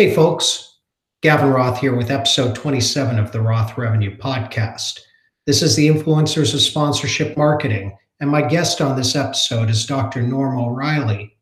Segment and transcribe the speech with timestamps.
[0.00, 0.78] Hey, folks.
[1.20, 4.98] Gavin Roth here with episode 27 of the Roth Revenue Podcast.
[5.44, 10.22] This is the Influencers of Sponsorship Marketing, and my guest on this episode is Dr.
[10.22, 11.36] Norm O'Reilly.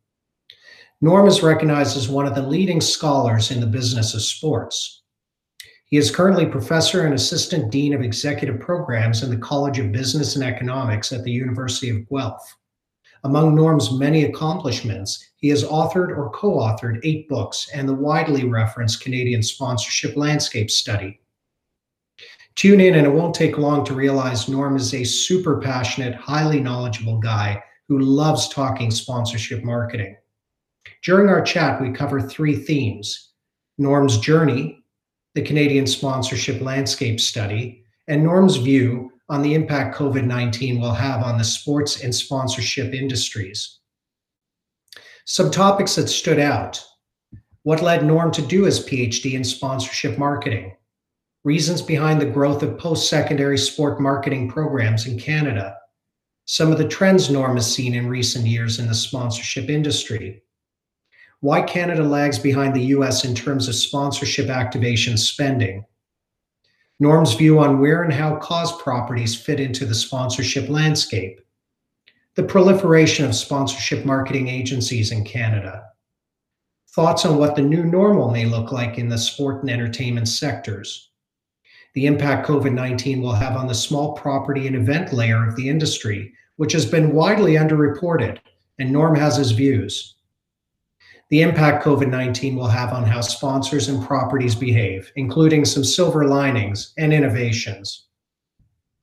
[1.01, 5.03] Norm is recognized as one of the leading scholars in the business of sports.
[5.85, 10.35] He is currently professor and assistant dean of executive programs in the College of Business
[10.35, 12.57] and Economics at the University of Guelph.
[13.25, 18.45] Among Norm's many accomplishments, he has authored or co authored eight books and the widely
[18.45, 21.21] referenced Canadian Sponsorship Landscape Study.
[22.55, 26.61] Tune in, and it won't take long to realize Norm is a super passionate, highly
[26.61, 30.17] knowledgeable guy who loves talking sponsorship marketing.
[31.03, 33.33] During our chat, we cover three themes
[33.79, 34.85] Norm's journey,
[35.35, 41.23] the Canadian Sponsorship Landscape Study, and Norm's view on the impact COVID 19 will have
[41.23, 43.79] on the sports and sponsorship industries.
[45.27, 46.83] Some topics that stood out.
[47.63, 50.75] What led Norm to do his PhD in sponsorship marketing,
[51.45, 55.77] reasons behind the growth of post secondary sport marketing programs in Canada,
[56.47, 60.43] some of the trends Norm has seen in recent years in the sponsorship industry,
[61.41, 65.85] why Canada lags behind the US in terms of sponsorship activation spending
[67.01, 71.41] Norm's view on where and how cause properties fit into the sponsorship landscape,
[72.35, 75.85] the proliferation of sponsorship marketing agencies in Canada,
[76.91, 81.11] thoughts on what the new normal may look like in the sport and entertainment sectors,
[81.95, 85.69] the impact COVID 19 will have on the small property and event layer of the
[85.69, 88.39] industry, which has been widely underreported,
[88.81, 90.17] and Norm has his views
[91.31, 96.27] the impact COVID 19 will have on how sponsors and properties behave, including some silver
[96.27, 98.07] linings and innovations.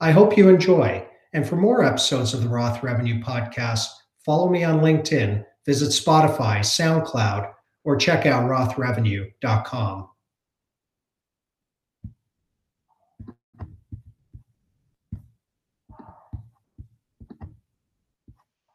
[0.01, 1.05] I hope you enjoy.
[1.33, 3.87] And for more episodes of the Roth Revenue Podcast,
[4.23, 7.51] follow me on LinkedIn, visit Spotify, SoundCloud,
[7.83, 10.09] or check out rothrevenue.com.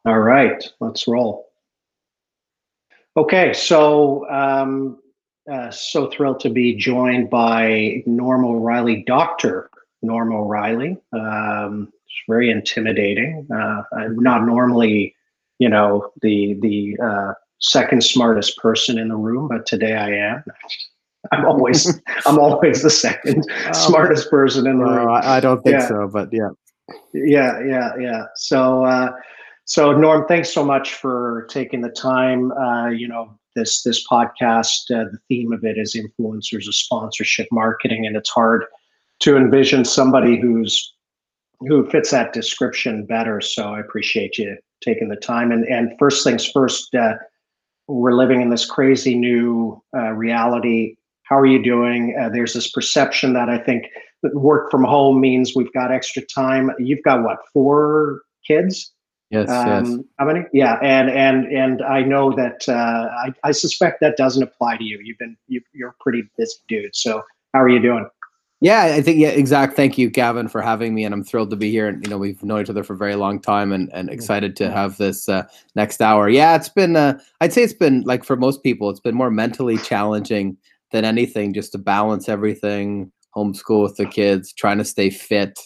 [0.07, 1.50] All right, let's roll.
[3.17, 4.99] Okay, so um,
[5.51, 9.69] uh, so thrilled to be joined by Norm O'Reilly, Doctor
[10.03, 10.97] Norm O'Reilly.
[11.13, 13.49] Um, it's very intimidating.
[13.53, 15.15] Uh, I'm not normally,
[15.59, 20.45] you know, the the uh, second smartest person in the room, but today I am.
[21.33, 25.09] I'm always I'm always the second um, smartest person in the room.
[25.11, 25.89] I don't think yeah.
[25.89, 26.51] so, but yeah.
[27.13, 28.25] Yeah, yeah, yeah.
[28.37, 29.13] So uh,
[29.71, 32.51] so Norm, thanks so much for taking the time.
[32.51, 37.47] Uh, you know, this this podcast, uh, the theme of it is influencers of sponsorship
[37.53, 38.65] marketing, and it's hard
[39.21, 40.93] to envision somebody who's
[41.61, 43.41] who fits that description better.
[43.41, 45.53] So I appreciate you taking the time.
[45.53, 47.15] And and first things first, uh,
[47.87, 50.97] we're living in this crazy new uh, reality.
[51.23, 52.17] How are you doing?
[52.21, 53.87] Uh, there's this perception that I think
[54.33, 56.73] work from home means we've got extra time.
[56.81, 58.93] You've got what four kids?
[59.31, 60.05] Yes, um, yes.
[60.19, 60.45] How many?
[60.53, 64.85] Yeah, and and and I know that uh, I, I suspect that doesn't apply to
[64.85, 64.99] you.
[65.03, 66.97] You've been you, you're a pretty busy dude.
[66.97, 67.23] So
[67.55, 68.09] how are you doing?
[68.63, 69.75] Yeah, I think yeah, exact.
[69.75, 71.89] Thank you, Gavin, for having me, and I'm thrilled to be here.
[71.89, 74.57] And you know, we've known each other for a very long time, and and excited
[74.57, 75.45] to have this uh,
[75.77, 76.29] next hour.
[76.29, 76.97] Yeah, it's been.
[76.97, 80.59] Uh, I'd say it's been like for most people, it's been more mentally challenging
[80.91, 85.59] than anything, just to balance everything, homeschool with the kids, trying to stay fit,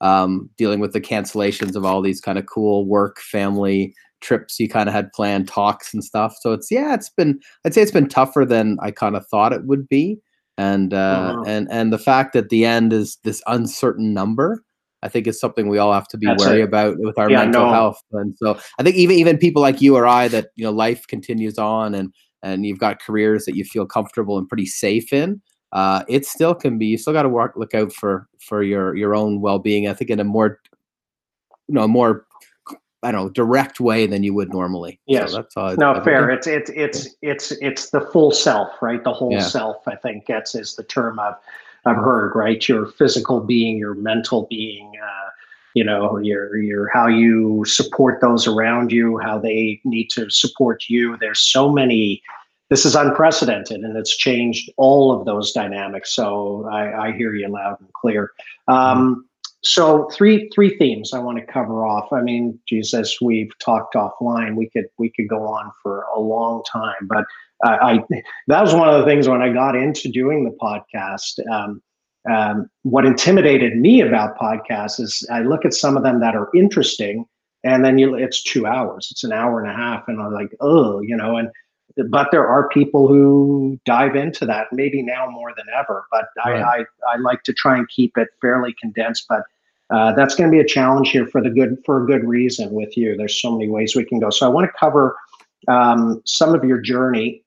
[0.00, 4.68] um, dealing with the cancellations of all these kind of cool work family trips you
[4.68, 7.90] kind of had planned talks and stuff so it's yeah it's been i'd say it's
[7.90, 10.18] been tougher than i kind of thought it would be
[10.58, 11.42] and uh uh-huh.
[11.46, 14.62] and and the fact that the end is this uncertain number
[15.02, 16.64] i think is something we all have to be That's wary it.
[16.64, 17.72] about with our yeah, mental no.
[17.72, 20.72] health and so i think even even people like you or i that you know
[20.72, 22.12] life continues on and
[22.42, 25.40] and you've got careers that you feel comfortable and pretty safe in
[25.72, 26.86] uh, it still can be.
[26.86, 29.88] You still got to work, look out for for your your own well being.
[29.88, 30.60] I think in a more,
[31.68, 32.26] you know, more,
[33.02, 35.00] I don't know, direct way than you would normally.
[35.06, 35.76] Yes, so that's all.
[35.76, 36.30] No, I, fair.
[36.30, 39.02] It's it's it's it's it's the full self, right?
[39.02, 39.40] The whole yeah.
[39.40, 39.86] self.
[39.86, 41.36] I think gets is the term I've
[41.86, 42.32] I've heard.
[42.34, 44.92] Right, your physical being, your mental being.
[45.02, 45.30] Uh,
[45.74, 50.88] you know your your how you support those around you how they need to support
[50.88, 52.20] you there's so many
[52.70, 56.14] this is unprecedented and it's changed all of those dynamics.
[56.14, 58.30] So I, I hear you loud and clear.
[58.68, 59.26] Um,
[59.62, 62.12] so three three themes I want to cover off.
[62.12, 64.54] I mean, Jesus, we've talked offline.
[64.54, 67.24] We could we could go on for a long time, but
[67.66, 67.98] uh, I
[68.46, 71.46] that was one of the things when I got into doing the podcast.
[71.52, 71.82] Um,
[72.30, 76.48] um, what intimidated me about podcasts is I look at some of them that are
[76.54, 77.26] interesting,
[77.64, 80.54] and then you it's two hours, it's an hour and a half, and I'm like,
[80.60, 81.50] oh, you know, and
[82.08, 86.06] but there are people who dive into that, maybe now more than ever.
[86.10, 86.62] But right.
[86.62, 89.26] I, I, I like to try and keep it fairly condensed.
[89.28, 89.42] But
[89.90, 92.70] uh, that's going to be a challenge here for the good for a good reason
[92.70, 93.16] with you.
[93.16, 94.30] There's so many ways we can go.
[94.30, 95.16] So I want to cover
[95.68, 97.42] um, some of your journey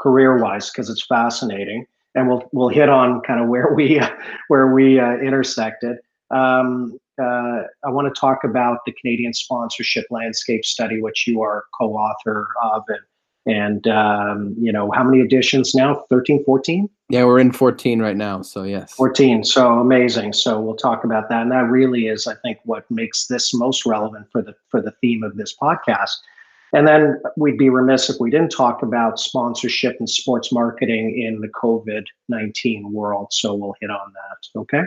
[0.00, 4.00] career wise because it's fascinating, and we'll we'll hit on kind of where we
[4.48, 5.98] where we uh, intersected.
[6.30, 11.64] Um, uh, I want to talk about the Canadian sponsorship landscape study, which you are
[11.78, 12.98] co-author of, and
[13.46, 16.04] and um, you know how many editions now?
[16.10, 18.92] 13 14 yeah we're in 14 right now so yes.
[18.94, 20.32] 14 so amazing.
[20.32, 21.42] So we'll talk about that.
[21.42, 24.92] And that really is i think what makes this most relevant for the for the
[25.00, 26.12] theme of this podcast.
[26.72, 31.40] And then we'd be remiss if we didn't talk about sponsorship and sports marketing in
[31.40, 33.28] the covid-19 world.
[33.30, 34.82] So we'll hit on that okay?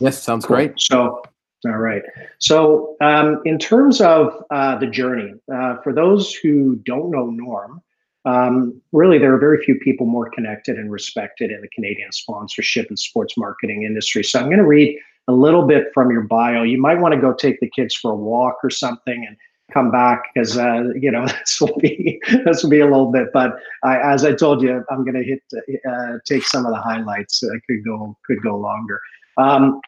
[0.00, 0.56] Yes sounds cool.
[0.56, 0.80] great.
[0.80, 1.22] So
[1.66, 2.02] all right.
[2.38, 7.82] So, um, in terms of uh, the journey, uh, for those who don't know Norm,
[8.24, 12.88] um, really, there are very few people more connected and respected in the Canadian sponsorship
[12.88, 14.22] and sports marketing industry.
[14.22, 16.62] So I'm going to read a little bit from your bio.
[16.62, 19.36] You might want to go take the kids for a walk or something and
[19.72, 23.28] come back because uh, you know this will be this will be a little bit.
[23.32, 25.42] But I, as I told you, I'm going to hit
[25.88, 27.42] uh, take some of the highlights.
[27.42, 29.00] I could go could go longer.
[29.38, 29.80] Um,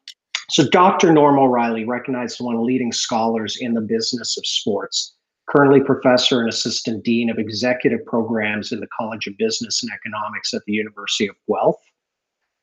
[0.48, 1.12] so Dr.
[1.12, 5.14] Norm O'Reilly, recognized as one of the leading scholars in the business of sports
[5.52, 10.54] currently professor and assistant dean of executive programs in the College of Business and Economics
[10.54, 11.76] at the University of Guelph.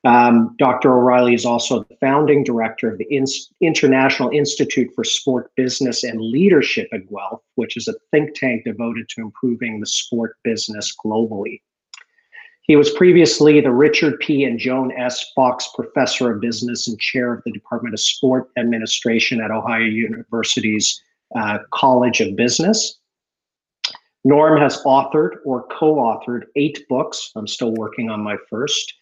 [0.06, 0.94] Um, Dr.
[0.94, 3.26] O'Reilly is also the founding director of the In-
[3.62, 9.08] International Institute for Sport Business and Leadership at Guelph, which is a think tank devoted
[9.10, 11.62] to improving the sport business globally.
[12.62, 14.46] He was previously the Richard P.
[14.46, 15.32] and Joan S.
[15.36, 21.04] Fox Professor of Business and Chair of the Department of Sport Administration at Ohio University's
[21.36, 22.98] uh, College of Business.
[24.26, 27.32] Norm has authored or co authored eight books.
[27.36, 28.94] I'm still working on my first.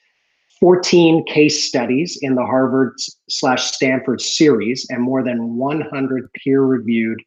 [0.59, 2.95] 14 case studies in the Harvard
[3.29, 7.21] slash Stanford series and more than 100 peer reviewed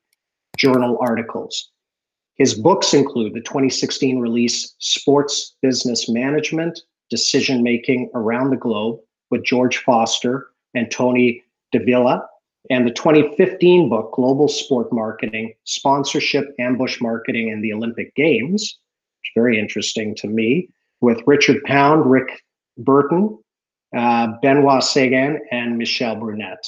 [0.57, 1.71] journal articles.
[2.37, 8.99] His books include the 2016 release Sports Business Management Decision Making Around the Globe
[9.31, 12.27] with George Foster and Tony Davila
[12.69, 19.31] and the 2015 book, Global Sport Marketing Sponsorship, Ambush Marketing, in the Olympic Games, which
[19.31, 20.69] is very interesting to me,
[21.01, 22.43] with Richard Pound, Rick
[22.77, 23.39] Burton,
[23.97, 26.65] uh, Benoit Séguin, and Michelle Brunette.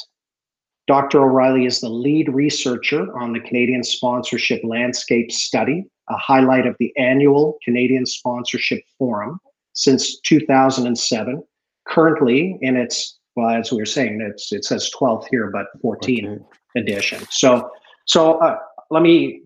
[0.88, 1.22] Dr.
[1.22, 6.92] O'Reilly is the lead researcher on the Canadian Sponsorship Landscape Study, a highlight of the
[6.96, 9.38] annual Canadian Sponsorship Forum
[9.74, 11.42] since 2007,
[11.86, 16.26] currently in its well, as we were saying, it's it says 12th here, but 14
[16.26, 16.44] okay.
[16.76, 17.24] edition.
[17.30, 17.70] So,
[18.06, 18.58] so uh,
[18.90, 19.42] let me.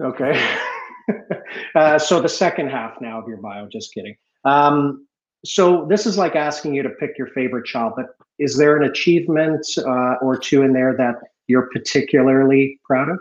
[0.00, 0.56] okay.
[1.74, 3.68] uh, so the second half now of your bio.
[3.68, 4.16] Just kidding.
[4.44, 5.06] Um,
[5.44, 8.06] so this is like asking you to pick your favorite child, but
[8.38, 11.16] is there an achievement uh, or two in there that
[11.46, 13.18] you're particularly proud of?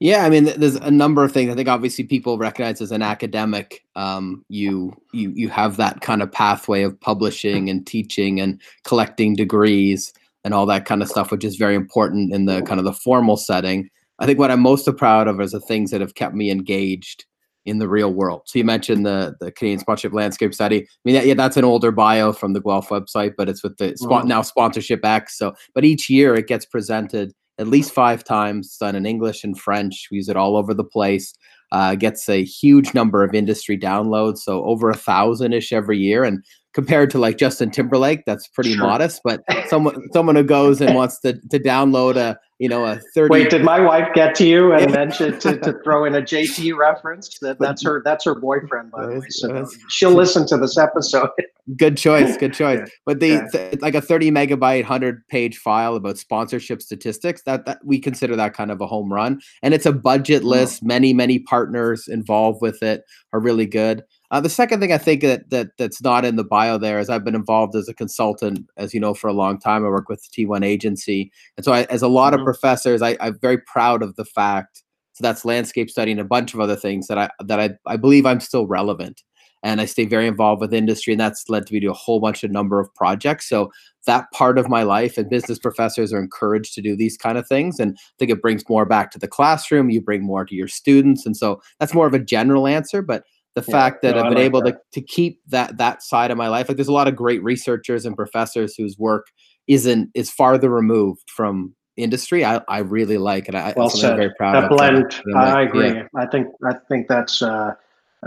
[0.00, 1.50] Yeah, I mean, there's a number of things.
[1.50, 6.20] I think obviously people recognize as an academic, um, you you you have that kind
[6.20, 10.12] of pathway of publishing and teaching and collecting degrees
[10.44, 12.92] and all that kind of stuff, which is very important in the kind of the
[12.92, 13.88] formal setting.
[14.18, 17.24] I think what I'm most proud of is the things that have kept me engaged
[17.64, 18.42] in the real world.
[18.46, 20.82] So you mentioned the the Canadian sponsorship landscape study.
[20.82, 23.92] I mean, yeah, that's an older bio from the Guelph website, but it's with the
[23.92, 24.24] mm.
[24.24, 25.38] now sponsorship X.
[25.38, 29.58] So, but each year it gets presented at least five times, done in English and
[29.58, 30.08] French.
[30.10, 31.34] We use it all over the place.
[31.72, 36.22] Uh, gets a huge number of industry downloads, so over a thousand ish every year.
[36.24, 36.44] And
[36.74, 38.86] compared to like Justin Timberlake, that's pretty sure.
[38.86, 39.20] modest.
[39.24, 43.30] But someone someone who goes and wants to to download a you know a 30
[43.30, 46.76] wait did my wife get to you and mention to, to throw in a jt
[46.76, 50.78] reference that, that's her that's her boyfriend by the way so she'll listen to this
[50.78, 51.28] episode
[51.76, 52.92] good choice good choice yeah.
[53.04, 53.48] but the yeah.
[53.52, 58.36] th- like a 30 megabyte 100 page file about sponsorship statistics that, that we consider
[58.36, 60.46] that kind of a home run and it's a budget mm.
[60.46, 63.02] list many many partners involved with it
[63.32, 64.04] are really good
[64.34, 67.08] uh, the second thing I think that that that's not in the bio there is
[67.08, 69.84] I've been involved as a consultant, as you know, for a long time.
[69.84, 72.40] I work with the T1 agency, and so I, as a lot mm-hmm.
[72.40, 74.82] of professors, I, I'm very proud of the fact.
[75.12, 77.96] So that's landscape study and a bunch of other things that I that I, I
[77.96, 79.22] believe I'm still relevant,
[79.62, 82.18] and I stay very involved with industry, and that's led to me to a whole
[82.18, 83.48] bunch of number of projects.
[83.48, 83.70] So
[84.06, 87.46] that part of my life and business professors are encouraged to do these kind of
[87.46, 90.54] things and i think it brings more back to the classroom you bring more to
[90.54, 94.16] your students and so that's more of a general answer but the yeah, fact that
[94.16, 94.92] no, I've been like able that.
[94.92, 96.68] to to keep that that side of my life.
[96.68, 99.26] Like there's a lot of great researchers and professors whose work
[99.66, 102.44] isn't is farther removed from industry.
[102.44, 103.90] I, I really like and I, well.
[103.94, 104.70] I'm very proud that of.
[104.70, 105.22] blend.
[105.36, 105.88] I agree.
[105.88, 106.08] Yeah.
[106.16, 107.74] I think I think that's uh,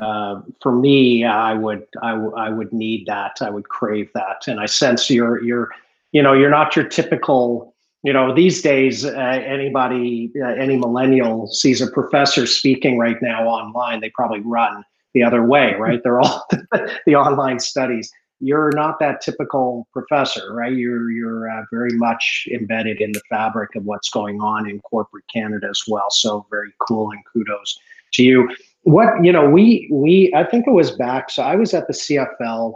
[0.01, 3.37] uh, for me, I would I, w- I would need that.
[3.41, 5.69] I would crave that, and I sense you're you're
[6.11, 11.47] you know you're not your typical you know these days uh, anybody uh, any millennial
[11.47, 14.83] sees a professor speaking right now online they probably run
[15.17, 16.01] the other way right?
[16.03, 16.47] They're all
[17.05, 18.11] the online studies.
[18.39, 20.73] You're not that typical professor right?
[20.73, 25.25] You're you're uh, very much embedded in the fabric of what's going on in corporate
[25.33, 27.77] canada as well so very cool and kudos
[28.13, 28.49] to you.
[28.83, 31.93] What you know we we i think it was back so i was at the
[31.93, 32.75] cfl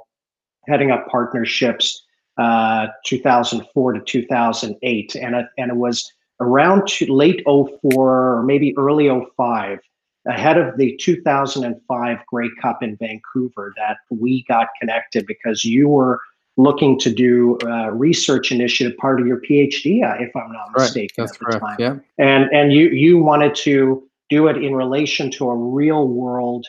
[0.67, 2.03] heading up partnerships
[2.38, 8.75] uh, 2004 to 2008, and it, and it was around to late 04 or maybe
[8.77, 9.79] early 05,
[10.28, 16.20] ahead of the 2005 Grey Cup in Vancouver, that we got connected because you were
[16.58, 20.84] looking to do a research initiative, part of your PhD, uh, if I'm not right.
[20.84, 21.25] mistaken.
[21.25, 21.62] That's correct.
[21.62, 21.75] Time.
[21.80, 26.66] Yeah, and and you you wanted to do it in relation to a real world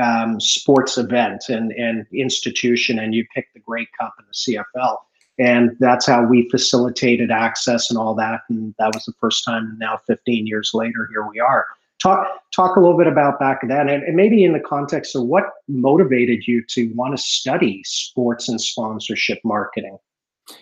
[0.00, 4.96] um, sports event and, and institution, and you picked the Grey Cup and the CFL
[5.38, 9.76] and that's how we facilitated access and all that and that was the first time
[9.78, 11.66] now 15 years later here we are
[12.02, 15.22] talk talk a little bit about back then and, and maybe in the context of
[15.22, 19.96] what motivated you to want to study sports and sponsorship marketing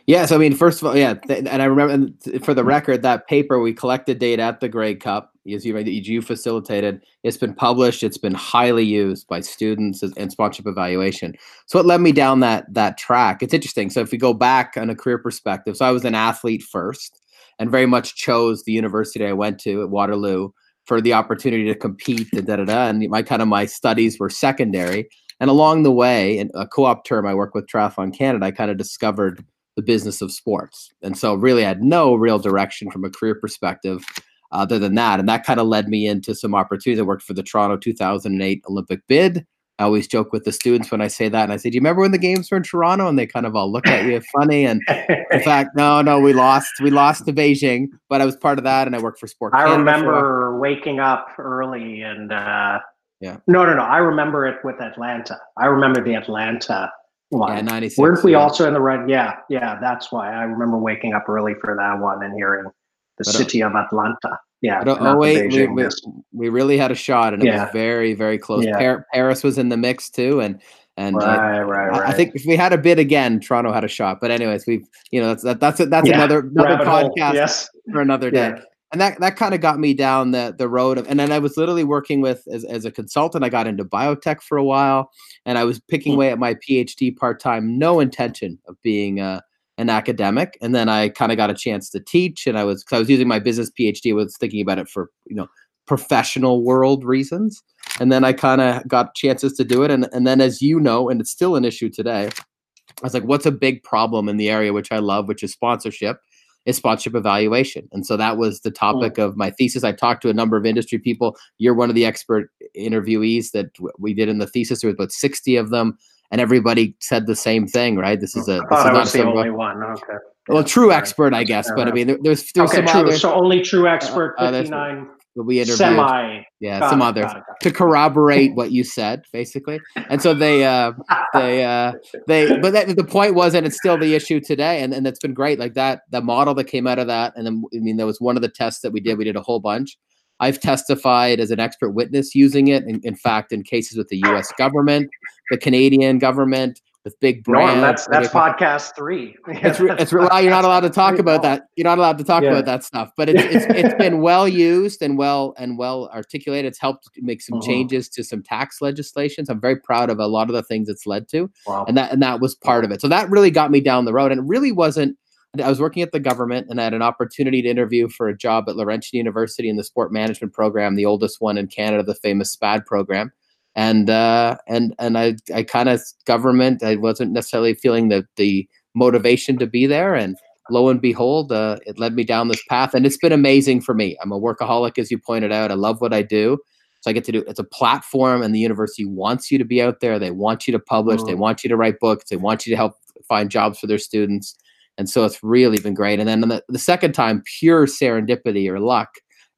[0.06, 3.26] Yes, I mean, first of all, yeah, th- and I remember for the record that
[3.26, 7.02] paper we collected data at the Grey Cup, as you you facilitated.
[7.22, 8.02] It's been published.
[8.02, 11.34] It's been highly used by students and sponsorship evaluation.
[11.66, 13.42] So it led me down that that track.
[13.42, 13.88] It's interesting.
[13.88, 17.18] So if we go back on a career perspective, so I was an athlete first,
[17.58, 20.50] and very much chose the university I went to at Waterloo
[20.86, 22.88] for the opportunity to compete and da da da.
[22.88, 25.08] And my kind of my studies were secondary.
[25.40, 28.44] And along the way, in a co-op term, I work with Triathlon Canada.
[28.44, 29.44] I kind of discovered
[29.76, 30.90] the business of sports.
[31.02, 34.04] And so really had no real direction from a career perspective
[34.52, 35.20] other than that.
[35.20, 37.00] And that kind of led me into some opportunities.
[37.00, 39.46] I worked for the Toronto 2008 Olympic bid.
[39.80, 41.44] I always joke with the students when I say that.
[41.44, 43.08] And I say, Do you remember when the games were in Toronto?
[43.08, 44.66] And they kind of all look at you funny.
[44.66, 44.82] And
[45.30, 46.70] in fact, no, no, we lost.
[46.82, 49.54] We lost to Beijing, but I was part of that and I worked for Sport.
[49.54, 52.80] I Canada remember waking up early and uh
[53.20, 53.38] yeah.
[53.46, 53.82] No, no, no.
[53.82, 55.40] I remember it with Atlanta.
[55.56, 56.92] I remember the Atlanta
[57.30, 57.56] one.
[57.56, 57.98] Yeah, 96.
[57.98, 58.38] Weren't we yeah.
[58.38, 59.08] also in the red?
[59.08, 60.30] Yeah, yeah, that's why.
[60.30, 63.74] I remember waking up early for that one and hearing the but, uh, city of
[63.74, 64.38] Atlanta.
[64.62, 64.84] Yeah.
[64.84, 65.88] But, oh, wait, we, we,
[66.32, 67.64] we, really had a shot and it yeah.
[67.64, 68.64] was very, very close.
[68.64, 68.78] Yeah.
[68.78, 70.40] Par- Paris was in the mix too.
[70.40, 70.60] And,
[70.96, 72.08] and right, uh, right, right.
[72.08, 74.18] I, think if we had a bid again, Toronto had a shot.
[74.20, 76.16] But anyways, we've, you know, that's, that, that's, that's yeah.
[76.16, 77.68] another, another podcast yes.
[77.90, 78.60] for another day
[78.92, 81.38] and that that kind of got me down the the road of and then I
[81.38, 85.10] was literally working with as, as a consultant I got into biotech for a while
[85.46, 86.16] and I was picking hmm.
[86.16, 89.40] away at my PhD part time no intention of being uh,
[89.80, 92.84] an academic and then I kind of got a chance to teach and I was
[92.92, 95.48] I was using my business PhD I was thinking about it for you know
[95.86, 97.62] professional world reasons
[97.98, 100.78] and then I kind of got chances to do it and and then as you
[100.78, 104.36] know and it's still an issue today I was like what's a big problem in
[104.36, 106.20] the area which I love which is sponsorship
[106.66, 107.88] is sponsorship evaluation.
[107.92, 108.74] And so that was the hmm.
[108.74, 109.84] topic of my thesis.
[109.84, 111.36] I talked to a number of industry people.
[111.58, 114.80] You're one of the expert interviewees that we did in the thesis.
[114.80, 115.96] There was about 60 of them,
[116.30, 118.20] and everybody said the same thing, right?
[118.20, 118.54] This is a.
[118.54, 119.82] This oh, is not was the only one.
[119.82, 120.12] Okay.
[120.48, 123.00] Well, true expert, I guess, but I mean, there, there's there's okay, some true.
[123.08, 123.18] other.
[123.18, 127.36] So only true expert, uh, 59 we interviewed semi yeah got some it, others got
[127.36, 127.62] it, got it.
[127.62, 130.92] to corroborate what you said basically and so they uh
[131.34, 131.92] they uh
[132.26, 135.20] they but that, the point was and it's still the issue today and, and that's
[135.20, 137.96] been great like that the model that came out of that and then i mean
[137.96, 139.96] that was one of the tests that we did we did a whole bunch
[140.40, 144.18] i've testified as an expert witness using it in, in fact in cases with the
[144.18, 145.08] us government
[145.50, 147.76] the canadian government with big brands.
[147.76, 149.36] No, that's that's podcast three.
[149.48, 151.68] it's re- it's re- you're not allowed to talk about that.
[151.76, 152.50] You're not allowed to talk yeah.
[152.50, 153.10] about that stuff.
[153.16, 156.68] But it's, it's it's been well used and well and well articulated.
[156.68, 157.66] It's helped make some uh-huh.
[157.66, 159.48] changes to some tax legislations.
[159.48, 161.84] I'm very proud of a lot of the things it's led to, wow.
[161.88, 163.00] and that and that was part of it.
[163.00, 165.16] So that really got me down the road, and it really wasn't.
[165.62, 168.36] I was working at the government and I had an opportunity to interview for a
[168.36, 172.14] job at Laurentian University in the sport management program, the oldest one in Canada, the
[172.14, 173.32] famous SPAD program
[173.76, 178.68] and uh, and and I I kind of government I wasn't necessarily feeling the the
[178.94, 180.36] motivation to be there, and
[180.70, 183.94] lo and behold, uh, it led me down this path, and it's been amazing for
[183.94, 184.16] me.
[184.22, 185.70] I'm a workaholic, as you pointed out.
[185.70, 186.58] I love what I do.
[187.02, 189.80] So I get to do it's a platform, and the university wants you to be
[189.80, 190.18] out there.
[190.18, 191.22] They want you to publish.
[191.22, 191.38] They mm.
[191.38, 192.28] want you to write books.
[192.28, 192.94] They want you to help
[193.28, 194.56] find jobs for their students.
[195.00, 196.20] And so it's really been great.
[196.20, 199.08] And then the, the second time, pure serendipity or luck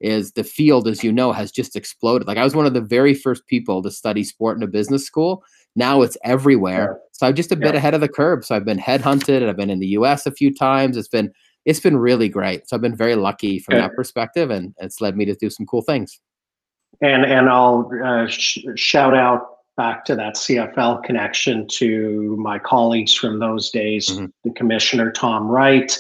[0.01, 2.29] is the field, as you know, has just exploded.
[2.29, 5.05] Like I was one of the very first people to study sport in a business
[5.05, 5.43] school.
[5.75, 7.01] Now it's everywhere.
[7.01, 7.09] Yeah.
[7.11, 7.79] So I'm just a bit yeah.
[7.79, 8.45] ahead of the curve.
[8.45, 10.97] So I've been headhunted and I've been in the US a few times.
[10.97, 11.33] It's been
[11.65, 12.69] it's been really great.
[12.69, 15.67] So I've been very lucky from that perspective and it's led me to do some
[15.67, 16.21] cool things.
[17.01, 23.15] And and I'll uh, sh- shout out back to that CFL connection to my colleagues
[23.15, 24.27] from those days, mm-hmm.
[24.45, 25.97] the commissioner Tom Wright,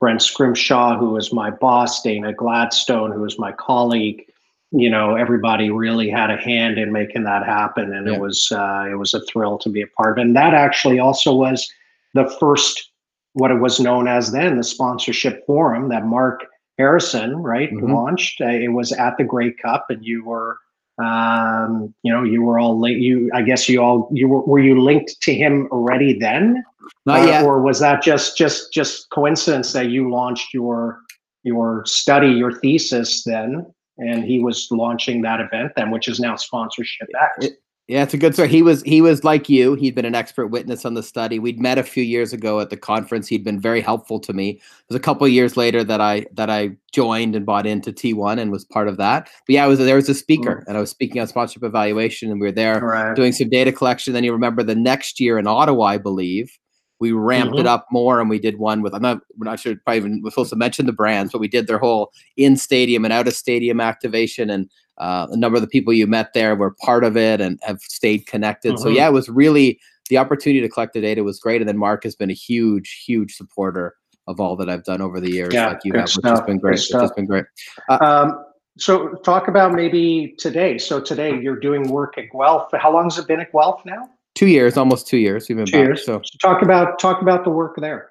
[0.00, 4.24] Brent Scrimshaw, who was my boss, Dana Gladstone, who was my colleague.
[4.72, 8.14] You know, everybody really had a hand in making that happen, and yeah.
[8.14, 10.22] it was uh, it was a thrill to be a part of.
[10.22, 11.70] And that actually also was
[12.14, 12.90] the first,
[13.34, 16.46] what it was known as then, the sponsorship forum that Mark
[16.78, 17.92] Harrison, right, mm-hmm.
[17.92, 18.40] launched.
[18.40, 20.56] Uh, it was at the Grey Cup, and you were
[20.98, 23.00] um, you know, you were all linked.
[23.00, 26.62] You, I guess, you all you were were you linked to him already then?
[27.06, 27.44] Not uh, yet.
[27.44, 31.00] Or was that just just just coincidence that you launched your
[31.44, 33.66] your study, your thesis then,
[33.98, 37.46] and he was launching that event then, which is now sponsorship X.
[37.46, 38.48] It, yeah, it's a good story.
[38.48, 39.74] He was he was like you.
[39.74, 41.40] He'd been an expert witness on the study.
[41.40, 43.26] We'd met a few years ago at the conference.
[43.26, 44.50] He'd been very helpful to me.
[44.50, 47.92] It was a couple of years later that I that I joined and bought into
[47.92, 49.24] T1 and was part of that.
[49.46, 50.64] But yeah, I was there was a speaker mm.
[50.68, 53.16] and I was speaking on sponsorship evaluation and we were there right.
[53.16, 54.12] doing some data collection.
[54.12, 56.56] Then you remember the next year in Ottawa, I believe,
[57.02, 57.62] we ramped mm-hmm.
[57.62, 60.20] it up more and we did one with I'm not we're not sure probably even
[60.22, 63.26] we're supposed to mention the brands, but we did their whole in stadium and out
[63.26, 67.04] of stadium activation and uh, a number of the people you met there were part
[67.04, 68.74] of it and have stayed connected.
[68.74, 68.82] Mm-hmm.
[68.82, 71.60] So yeah, it was really the opportunity to collect the data was great.
[71.60, 73.96] And then Mark has been a huge, huge supporter
[74.28, 76.40] of all that I've done over the years, yeah, like you have, stuff, which has
[76.42, 76.72] been great.
[76.72, 77.44] Which has been great.
[77.88, 78.44] Uh, um,
[78.78, 80.78] so talk about maybe today.
[80.78, 82.70] So today you're doing work at Guelph.
[82.72, 84.08] How long has it been at Guelph now?
[84.34, 85.48] Two years, almost two years.
[85.48, 86.06] We've been two back, years.
[86.06, 86.22] So.
[86.24, 88.10] so talk about talk about the work there.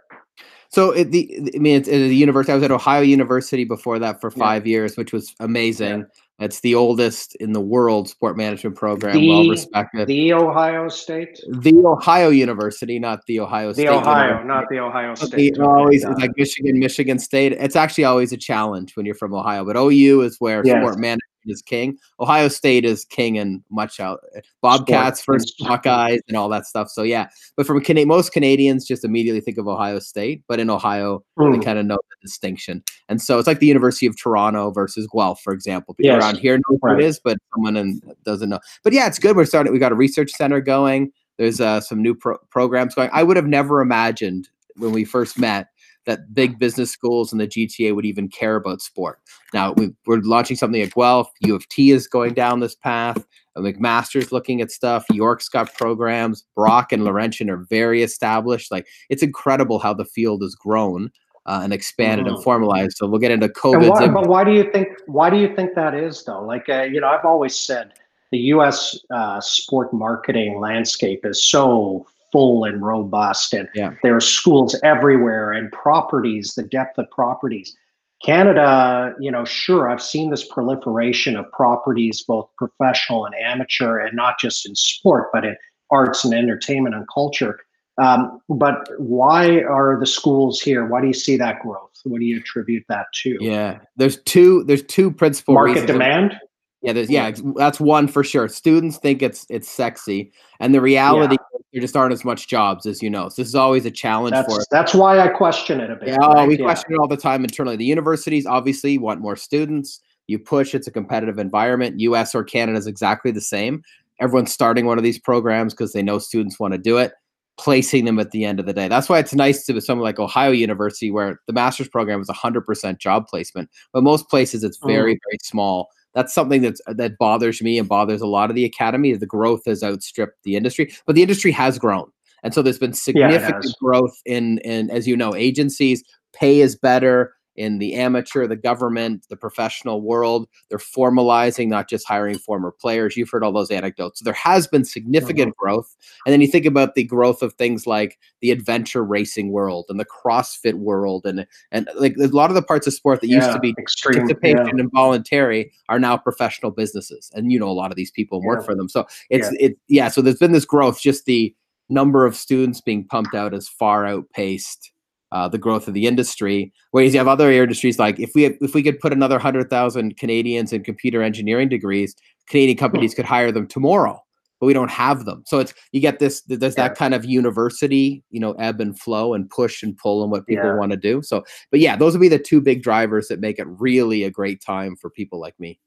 [0.70, 2.52] So it, the I mean, it's, it's a university.
[2.52, 4.72] I was at Ohio University before that for five yeah.
[4.72, 6.06] years, which was amazing.
[6.42, 10.08] It's the oldest in the world sport management program, the, well respected.
[10.08, 11.40] The Ohio State.
[11.48, 13.86] The Ohio University, not the Ohio the State.
[13.86, 14.48] The Ohio, University.
[14.48, 15.56] not the Ohio State.
[15.56, 17.54] The, always like Michigan, Michigan State.
[17.54, 20.82] It's actually always a challenge when you're from Ohio, but OU is where yes.
[20.82, 21.98] sport management is king.
[22.20, 24.22] Ohio State is king and much out.
[24.62, 25.42] Bobcats, Sport.
[25.42, 26.90] first Buckeyes, and all that stuff.
[26.90, 30.44] So yeah, but from Can- most Canadians, just immediately think of Ohio State.
[30.48, 31.58] But in Ohio, mm.
[31.58, 32.84] they kind of know the distinction.
[33.10, 35.94] And so it's like the University of Toronto versus Guelph, for example.
[35.94, 36.24] People yes.
[36.24, 36.94] around here know right.
[36.94, 38.60] what it is, but someone in, doesn't know.
[38.84, 39.36] But yeah, it's good.
[39.36, 39.74] We're starting.
[39.74, 41.12] We got a research center going.
[41.38, 43.10] There's uh, some new pro- programs going.
[43.12, 45.68] I would have never imagined when we first met
[46.06, 49.20] that big business schools in the GTA would even care about sport.
[49.54, 51.30] Now we, are launching something at Guelph.
[51.42, 53.26] U of T is going down this path.
[53.58, 55.06] McMaster's looking at stuff.
[55.12, 56.46] York's got programs.
[56.56, 58.72] Brock and Laurentian are very established.
[58.72, 61.12] Like it's incredible how the field has grown
[61.46, 62.36] uh, and expanded mm-hmm.
[62.36, 62.98] and formalized.
[62.98, 63.90] So we'll get into COVID.
[63.90, 64.90] Why, but why do you think?
[65.08, 66.44] Why do you think that is though?
[66.44, 67.94] Like uh, you know, I've always said
[68.32, 68.98] the U.S.
[69.10, 73.94] Uh, sport marketing landscape is so full and robust and yeah.
[74.04, 77.76] there are schools everywhere and properties the depth of properties.
[78.24, 84.16] Canada you know sure i've seen this proliferation of properties both professional and amateur and
[84.16, 85.56] not just in sport but in
[85.90, 87.60] arts and entertainment and culture.
[88.02, 90.86] Um, but why are the schools here?
[90.86, 91.92] Why do you see that growth?
[92.06, 93.38] What do you attribute that to?
[93.42, 95.92] Yeah there's two there's two principal market reasons.
[95.92, 96.36] demand
[96.82, 98.48] yeah, there's yeah, that's one for sure.
[98.48, 101.60] Students think it's it's sexy, and the reality yeah.
[101.72, 103.30] there just aren't as much jobs as you know.
[103.30, 104.68] So this is always a challenge that's, for us.
[104.72, 106.10] That's why I question it a bit.
[106.10, 106.48] Yeah, right?
[106.48, 106.64] we yeah.
[106.64, 107.76] question it all the time internally.
[107.76, 110.00] The universities obviously want more students.
[110.26, 112.00] You push, it's a competitive environment.
[112.00, 112.34] U.S.
[112.34, 113.84] or Canada is exactly the same.
[114.20, 117.14] Everyone's starting one of these programs because they know students want to do it.
[117.60, 118.88] Placing them at the end of the day.
[118.88, 122.28] That's why it's nice to be somewhere like Ohio University, where the master's program is
[122.28, 123.70] 100% job placement.
[123.94, 125.20] But most places, it's very, mm.
[125.30, 128.66] very small that's something that's uh, that bothers me and bothers a lot of the
[128.66, 129.14] academy.
[129.14, 132.12] The growth has outstripped the industry, but the industry has grown,
[132.44, 136.04] and so there's been significant yeah, growth in in as you know agencies.
[136.34, 140.48] Pay is better in the amateur, the government, the professional world.
[140.70, 143.18] They're formalizing, not just hiring former players.
[143.18, 144.20] You've heard all those anecdotes.
[144.20, 145.64] So there has been significant mm-hmm.
[145.64, 145.96] growth.
[146.26, 150.00] And then you think about the growth of things like the adventure racing world and
[150.00, 153.38] the CrossFit world, and and like a lot of the parts of sport that yeah,
[153.38, 154.84] used to be extreme, participation yeah.
[154.84, 157.32] and voluntary are now professional businesses.
[157.34, 158.90] And you know a lot of these people work for them.
[158.90, 160.08] So it's it yeah.
[160.08, 161.02] So there's been this growth.
[161.02, 161.56] Just the
[161.90, 164.92] number of students being pumped out has far outpaced
[165.32, 166.72] uh, the growth of the industry.
[166.92, 170.18] Whereas you have other industries like if we if we could put another hundred thousand
[170.18, 172.16] Canadians in computer engineering degrees,
[172.48, 174.22] Canadian companies could hire them tomorrow,
[174.60, 175.44] but we don't have them.
[175.46, 179.34] So it's you get this there's that kind of university, you know, ebb and flow
[179.34, 180.76] and push and pull and what people yeah.
[180.76, 181.22] want to do.
[181.22, 184.32] So, but yeah, those would be the two big drivers that make it really a
[184.32, 185.80] great time for people like me.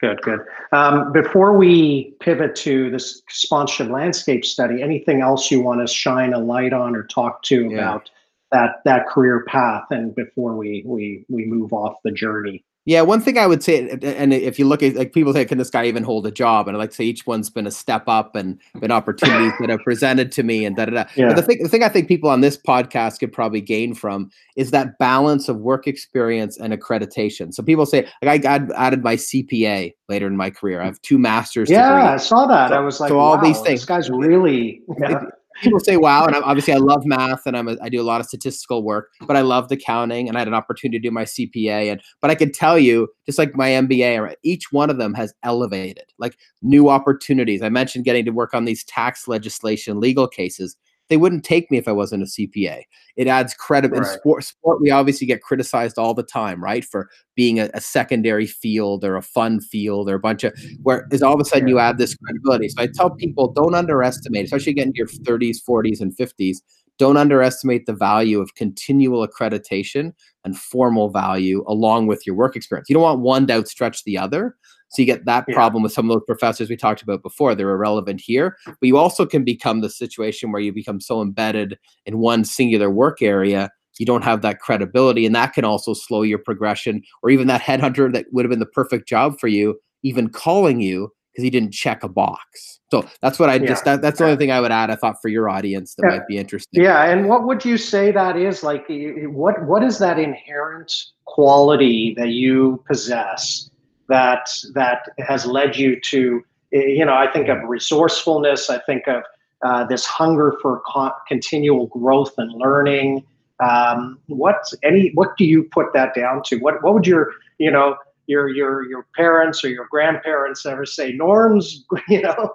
[0.00, 0.38] Good, good.
[0.70, 6.32] Um, before we pivot to this sponsorship landscape study, anything else you want to shine
[6.34, 7.78] a light on or talk to yeah.
[7.78, 8.08] about
[8.52, 13.20] that that career path and before we we we move off the journey Yeah, one
[13.20, 15.84] thing I would say, and if you look at like people say, can this guy
[15.84, 16.68] even hold a job?
[16.68, 19.68] And I like to say each one's been a step up and been opportunities that
[19.68, 21.10] have presented to me and da da da.
[21.14, 21.26] Yeah.
[21.26, 24.30] But the thing, the thing I think people on this podcast could probably gain from
[24.56, 27.52] is that balance of work experience and accreditation.
[27.52, 30.80] So people say, like I got added my CPA later in my career.
[30.80, 31.68] I have two masters.
[31.68, 32.08] Yeah, degrees.
[32.08, 32.70] I saw that.
[32.70, 33.80] So, I was like, so all wow, these things.
[33.80, 34.80] This guy's really.
[34.98, 35.24] Yeah
[35.62, 38.02] people say wow and I'm, obviously i love math and i'm a, i do a
[38.02, 41.10] lot of statistical work but i loved accounting and i had an opportunity to do
[41.10, 44.98] my cpa and but i can tell you just like my mba each one of
[44.98, 47.62] them has elevated like new opportunities.
[47.62, 50.76] I mentioned getting to work on these tax legislation legal cases
[51.08, 52.82] they wouldn't take me if I wasn't a CPA.
[53.16, 53.98] It adds credit right.
[53.98, 54.44] in sport.
[54.44, 59.04] Sport, we obviously get criticized all the time, right, for being a, a, secondary field
[59.04, 61.78] or a fun field or a bunch of where is all of a sudden you
[61.78, 62.68] add this credibility.
[62.68, 66.58] So I tell people don't underestimate, especially getting to your 30s, 40s, and 50s.
[66.98, 70.12] Don't underestimate the value of continual accreditation
[70.44, 72.88] and formal value along with your work experience.
[72.90, 74.56] You don't want one to outstretch the other.
[74.90, 75.54] So you get that yeah.
[75.54, 77.54] problem with some of those professors we talked about before.
[77.54, 78.56] They're irrelevant here.
[78.66, 82.90] But you also can become the situation where you become so embedded in one singular
[82.90, 85.26] work area, you don't have that credibility.
[85.26, 88.60] And that can also slow your progression, or even that headhunter that would have been
[88.60, 92.80] the perfect job for you, even calling you because he didn't check a box.
[92.90, 93.66] So that's what I yeah.
[93.66, 94.90] just that, that's the only thing I would add.
[94.90, 96.18] I thought for your audience that yeah.
[96.18, 96.82] might be interesting.
[96.82, 98.86] Yeah, and what would you say that is like?
[98.88, 100.92] What what is that inherent
[101.26, 103.68] quality that you possess
[104.08, 109.22] that that has led you to you know i think of resourcefulness i think of
[109.64, 113.24] uh, this hunger for co- continual growth and learning
[113.60, 117.70] um, what any what do you put that down to what what would your you
[117.70, 117.96] know
[118.28, 122.54] your your your parents or your grandparents ever say norm's you know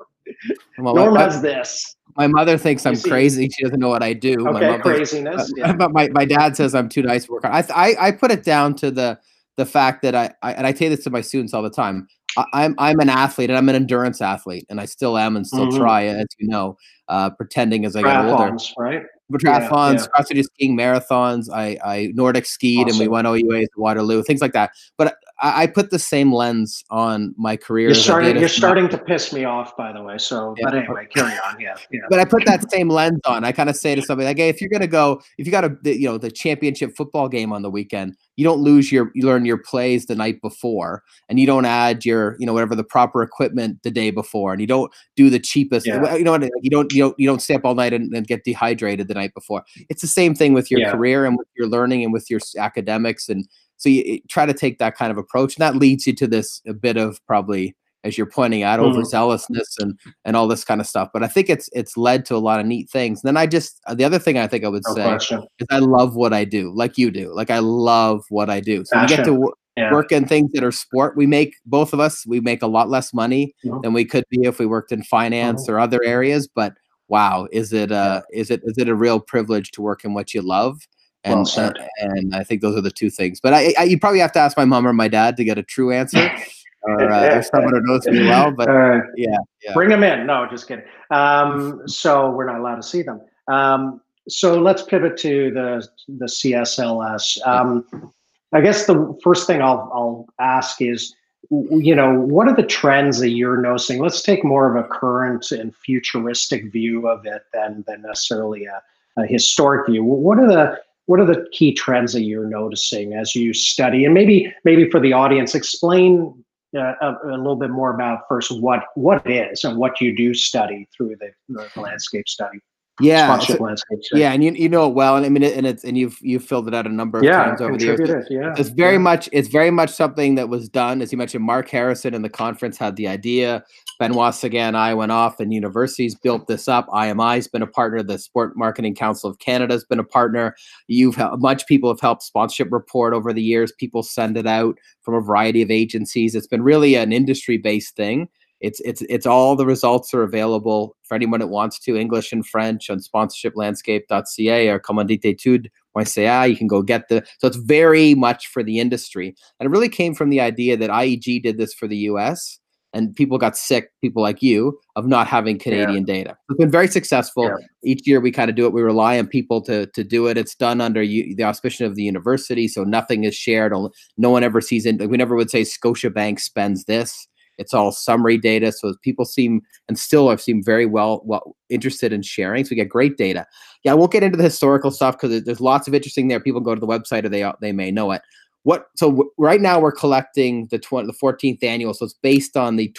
[0.77, 3.49] well, norm has this my mother thinks I'm crazy.
[3.49, 4.47] She doesn't know what I do.
[4.49, 5.41] Okay, my craziness.
[5.41, 5.73] Uh, yeah.
[5.73, 7.51] But my, my dad says I'm too nice to work on.
[7.51, 9.19] I, I I put it down to the
[9.57, 12.07] the fact that I, I and I say this to my students all the time.
[12.35, 15.35] I, am I'm, I'm an athlete and I'm an endurance athlete and I still am
[15.35, 15.77] and still mm-hmm.
[15.77, 18.57] try as you know, uh, pretending as I get older.
[18.77, 19.03] Right.
[19.31, 21.47] Triathlons, yeah, cross country skiing, marathons.
[21.51, 22.89] I, I Nordic skied awesome.
[22.89, 24.71] and we won OUA to Waterloo, things like that.
[24.97, 27.89] But I, I, put the same lens on my career.
[27.89, 28.37] You're starting.
[28.37, 30.17] You're starting to piss me off, by the way.
[30.17, 30.63] So, yeah.
[30.63, 31.59] but anyway, carry on.
[31.59, 31.99] Yeah, yeah.
[32.09, 33.43] But I put that same lens on.
[33.43, 35.65] I kind of say to somebody like, "Hey, if you're gonna go, if you got
[35.65, 39.25] a, you know, the championship football game on the weekend, you don't lose your you
[39.25, 42.83] learn your plays the night before and you don't add your you know whatever the
[42.83, 46.15] proper equipment the day before and you don't do the cheapest yeah.
[46.15, 48.43] you know you don't you don't you don't stay up all night and, and, get
[48.45, 52.03] dehydrated the night before it's the same thing with your career and with your learning
[52.03, 53.47] and with your academics and
[53.83, 56.61] so you try to take that kind of approach and that leads you to this
[56.65, 58.97] a bit of probably as you're pointing out, mm-hmm.
[58.97, 61.09] overzealousness and and all this kind of stuff.
[61.13, 63.21] But I think it's it's led to a lot of neat things.
[63.21, 65.43] And then I just uh, the other thing I think I would no say question.
[65.59, 67.33] is I love what I do, like you do.
[67.33, 68.85] Like I love what I do.
[68.85, 69.91] So we get to w- yeah.
[69.91, 71.17] work in things that are sport.
[71.17, 73.81] We make both of us we make a lot less money mm-hmm.
[73.81, 75.73] than we could be if we worked in finance mm-hmm.
[75.73, 76.47] or other areas.
[76.47, 76.73] But
[77.09, 80.33] wow, is it uh is it is it a real privilege to work in what
[80.33, 80.79] you love?
[81.25, 83.39] And, well uh, and I think those are the two things.
[83.39, 85.57] But I, I you probably have to ask my mom or my dad to get
[85.57, 86.29] a true answer.
[86.83, 88.51] or uh, there's someone who knows me well.
[88.51, 90.25] But uh, yeah, yeah, bring them in.
[90.25, 90.85] No, just kidding.
[91.11, 93.21] Um, so we're not allowed to see them.
[93.47, 97.45] Um, so let's pivot to the the CSLS.
[97.47, 98.13] Um,
[98.53, 101.15] I guess the first thing I'll I'll ask is,
[101.49, 103.99] you know, what are the trends that you're noticing?
[103.99, 108.81] Let's take more of a current and futuristic view of it than than necessarily a,
[109.17, 110.03] a historic view.
[110.03, 114.13] What are the what are the key trends that you're noticing as you study and
[114.13, 116.43] maybe maybe for the audience explain
[116.75, 120.33] uh, a, a, little bit more about first what what is and what you do
[120.33, 121.31] study through the,
[121.75, 122.59] the landscape study.
[123.01, 125.83] Yeah, so, landscape yeah, and you, you know it well, and I mean, and it's
[125.83, 128.27] and you've you've filled it out a number of yeah, times over the years.
[128.29, 128.99] Yeah, it's very yeah.
[128.99, 131.43] much it's very much something that was done, as you mentioned.
[131.43, 133.63] Mark Harrison and the conference had the idea.
[133.99, 136.87] Benoit and I went off, and universities built this up.
[136.93, 138.03] IMI's been a partner.
[138.03, 140.55] The Sport Marketing Council of Canada has been a partner.
[140.85, 143.71] You've much people have helped sponsorship report over the years.
[143.71, 146.35] People send it out from a variety of agencies.
[146.35, 148.29] It's been really an industry based thing
[148.63, 151.97] it's it's it's all the results are available for anyone that wants to.
[151.97, 158.15] English and french on sponsorshiplandscape.ca or commanditetude.ca you can go get the so it's very
[158.15, 159.35] much for the industry.
[159.59, 162.59] And it really came from the idea that ieg did this for the us
[162.93, 166.13] and people got sick people like you of not having canadian yeah.
[166.13, 166.37] data.
[166.49, 167.45] It's been very successful.
[167.45, 167.55] Yeah.
[167.83, 170.37] each year we kind of do it we rely on people to to do it.
[170.37, 173.73] It's done under u- the auspices of the university so nothing is shared.
[174.17, 178.37] No one ever sees it we never would say scotiabank spends this it's all summary
[178.37, 178.71] data.
[178.71, 182.65] So people seem and still have seemed very well, well interested in sharing.
[182.65, 183.45] So we get great data.
[183.83, 186.39] Yeah, I won't get into the historical stuff because there's lots of interesting there.
[186.39, 188.21] People go to the website or they they may know it.
[188.63, 192.55] what so w- right now we're collecting the 20 the 14th annual so it's based
[192.57, 192.89] on the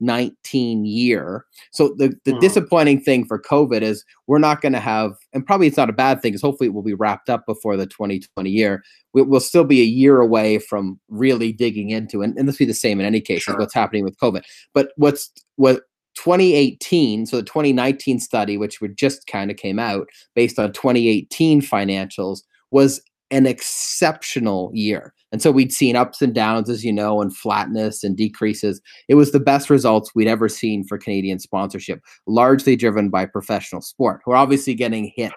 [0.00, 2.40] 2019 year so the, the Mhm.
[2.40, 5.94] disappointing thing for covid is we're not going to have and probably it's not a
[5.94, 8.82] bad thing because hopefully it will be wrapped up before the 2020 year
[9.14, 12.66] we, we'll still be a year away from really digging into and, and this will
[12.66, 13.56] be the same in any case Sure.
[13.58, 14.42] what's happening with covid
[14.74, 15.82] but what's what
[16.14, 21.60] 2018 so the 2019 study which would just kind of came out based on 2018
[21.60, 23.00] financials was
[23.32, 25.12] an exceptional year.
[25.32, 28.80] And so we'd seen ups and downs, as you know, and flatness and decreases.
[29.08, 33.80] It was the best results we'd ever seen for Canadian sponsorship, largely driven by professional
[33.82, 35.32] sport, who are obviously getting hit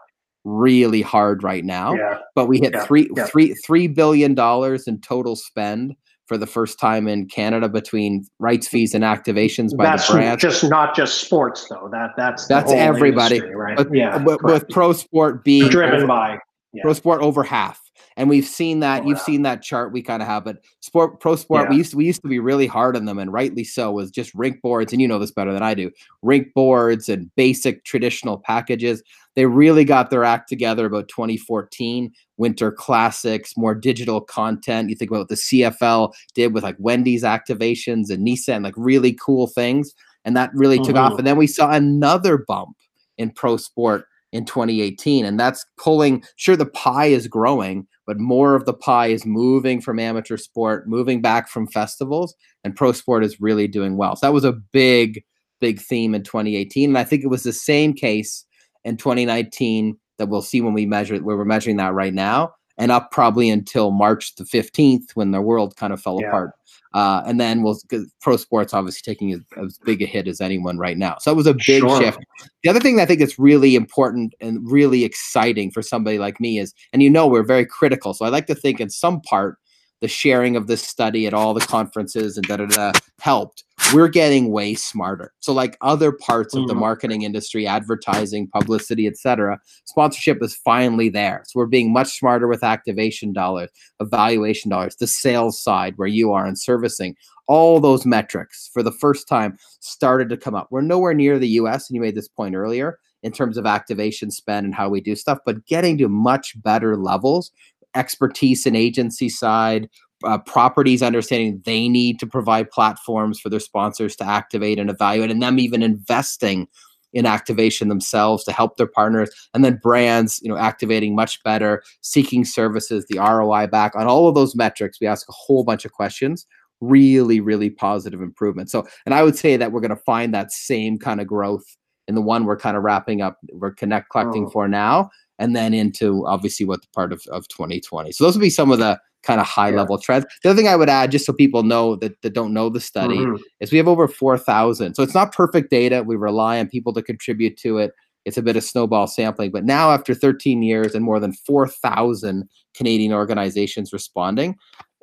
[0.46, 1.94] really hard right now.
[1.96, 2.20] Yeah.
[2.36, 3.26] But we hit Yeah, three yeah.
[3.26, 5.96] three three billion dollars in total spend
[6.28, 10.42] for the first time in Canada between rights fees and activations by That's the brands.
[10.42, 11.90] just not just sports though.
[11.92, 13.38] That that's That's everybody.
[13.38, 13.78] industry, right?
[13.78, 14.24] With, yeah.
[14.24, 16.38] with, with pro sport being driven over- by
[16.74, 16.84] yeah.
[16.84, 17.82] pro sport over half
[18.20, 19.24] and we've seen that Oh, you've wow.
[19.24, 22.06] seen that chart we kind of have but sport pro sport we used to we
[22.06, 25.02] used to be really hard on them and rightly so was just rink boards and
[25.02, 25.90] you know this better than i do
[26.22, 29.02] rink boards and basic traditional packages
[29.36, 35.10] they really got their act together about 2014 winter classics more digital content you think
[35.10, 39.94] about what the cfl did with like wendy's activations and nissan like really cool things
[40.26, 41.20] and that really took off Mhm.
[41.20, 42.76] and then we saw another bump
[43.18, 48.56] in pro sport in 2018 and that's pulling sure the pie is growing but more
[48.56, 53.24] of the pie is moving from amateur sport moving back from festivals and pro sport
[53.24, 55.24] is really doing well so that was a big
[55.62, 58.44] big theme in 2018 and i think it was the same case
[58.84, 62.92] in 2019 that we'll see when we measure where we're measuring that right now and
[62.92, 66.30] up probably until march the 15th when the world kind of fell Yeah.
[66.30, 66.52] apart
[66.94, 67.80] uh, and then we'll
[68.22, 71.36] pro sports obviously taking as, as big a hit as anyone right now so it
[71.36, 72.02] was a big Sure.
[72.02, 72.20] shift
[72.64, 76.40] the other thing that I think is really important and really exciting for somebody like
[76.40, 78.14] me is, and you know, we're very critical.
[78.14, 79.58] So I like to think in some part,
[80.02, 83.64] the sharing of this study at all the conferences and da da da helped.
[83.92, 85.34] We're getting way smarter.
[85.40, 86.80] So, like other parts of the Mhm.
[86.80, 91.42] marketing industry, advertising, publicity, etc., sponsorship is finally there.
[91.48, 96.32] So we're being much smarter with activation dollars, evaluation dollars, the sales side where you
[96.32, 97.16] are in servicing.
[97.48, 100.68] All those metrics for the first time started to come up.
[100.70, 104.30] We're nowhere near the US, and you made this point earlier in terms of activation
[104.30, 107.52] spend and how we do stuff, but getting to much better levels,
[107.96, 109.90] expertise and agency side,
[110.24, 115.32] uh, properties understanding they need to provide platforms for their sponsors to activate and evaluate,
[115.32, 116.68] and them even investing
[117.14, 121.82] in activation themselves to help their partners, and then brands, you know, activating much better,
[122.02, 125.00] seeking services, the ROI back on all of those metrics.
[125.02, 126.46] We ask a whole bunch of questions
[126.82, 130.50] really really positive improvement so and i would say that we're going to find that
[130.52, 131.66] same kind of growth
[132.08, 134.50] in the one we're kind of wrapping up we're connect collecting Oh.
[134.50, 138.42] for now and then into obviously what the part of, of 2020 so those would
[138.42, 139.78] be some of the kind of high Yeah.
[139.78, 142.54] level trends the other thing i would add just so people know that, that don't
[142.54, 143.40] know the study Mhm.
[143.60, 147.02] is we have over 4000 so it's not perfect data we rely on people to
[147.02, 147.92] contribute to it
[148.26, 152.48] it's a bit of snowball sampling but now after 13 years and more than 4000
[152.76, 154.56] canadian organizations responding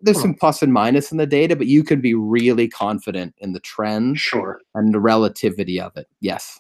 [0.03, 0.23] there's Hmm.
[0.23, 3.61] some plus and minus in the data but you can be really confident in the
[3.61, 4.61] trends Sure.
[4.75, 6.59] and the relativity of it yes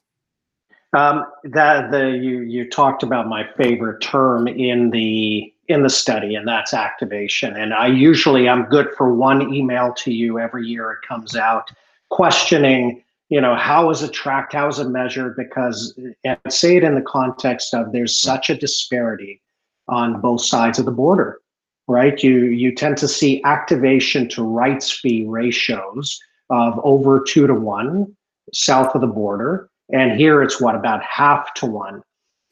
[0.92, 6.35] Um, that the you you talked about my favorite term in the in the study,
[6.37, 7.57] and that's activation.
[7.57, 11.70] And I usually I'm good for one email to you every year it comes out,
[12.11, 15.37] questioning you know how is it tracked, how is it measured?
[15.37, 19.42] Because and say it in the context of there's such a disparity
[19.88, 21.40] on both sides of the border,
[21.88, 22.22] right?
[22.22, 26.18] You you tend to see activation to rights fee ratios
[26.51, 28.16] of over two to one
[28.53, 32.03] south of the border and here it's what about half to one,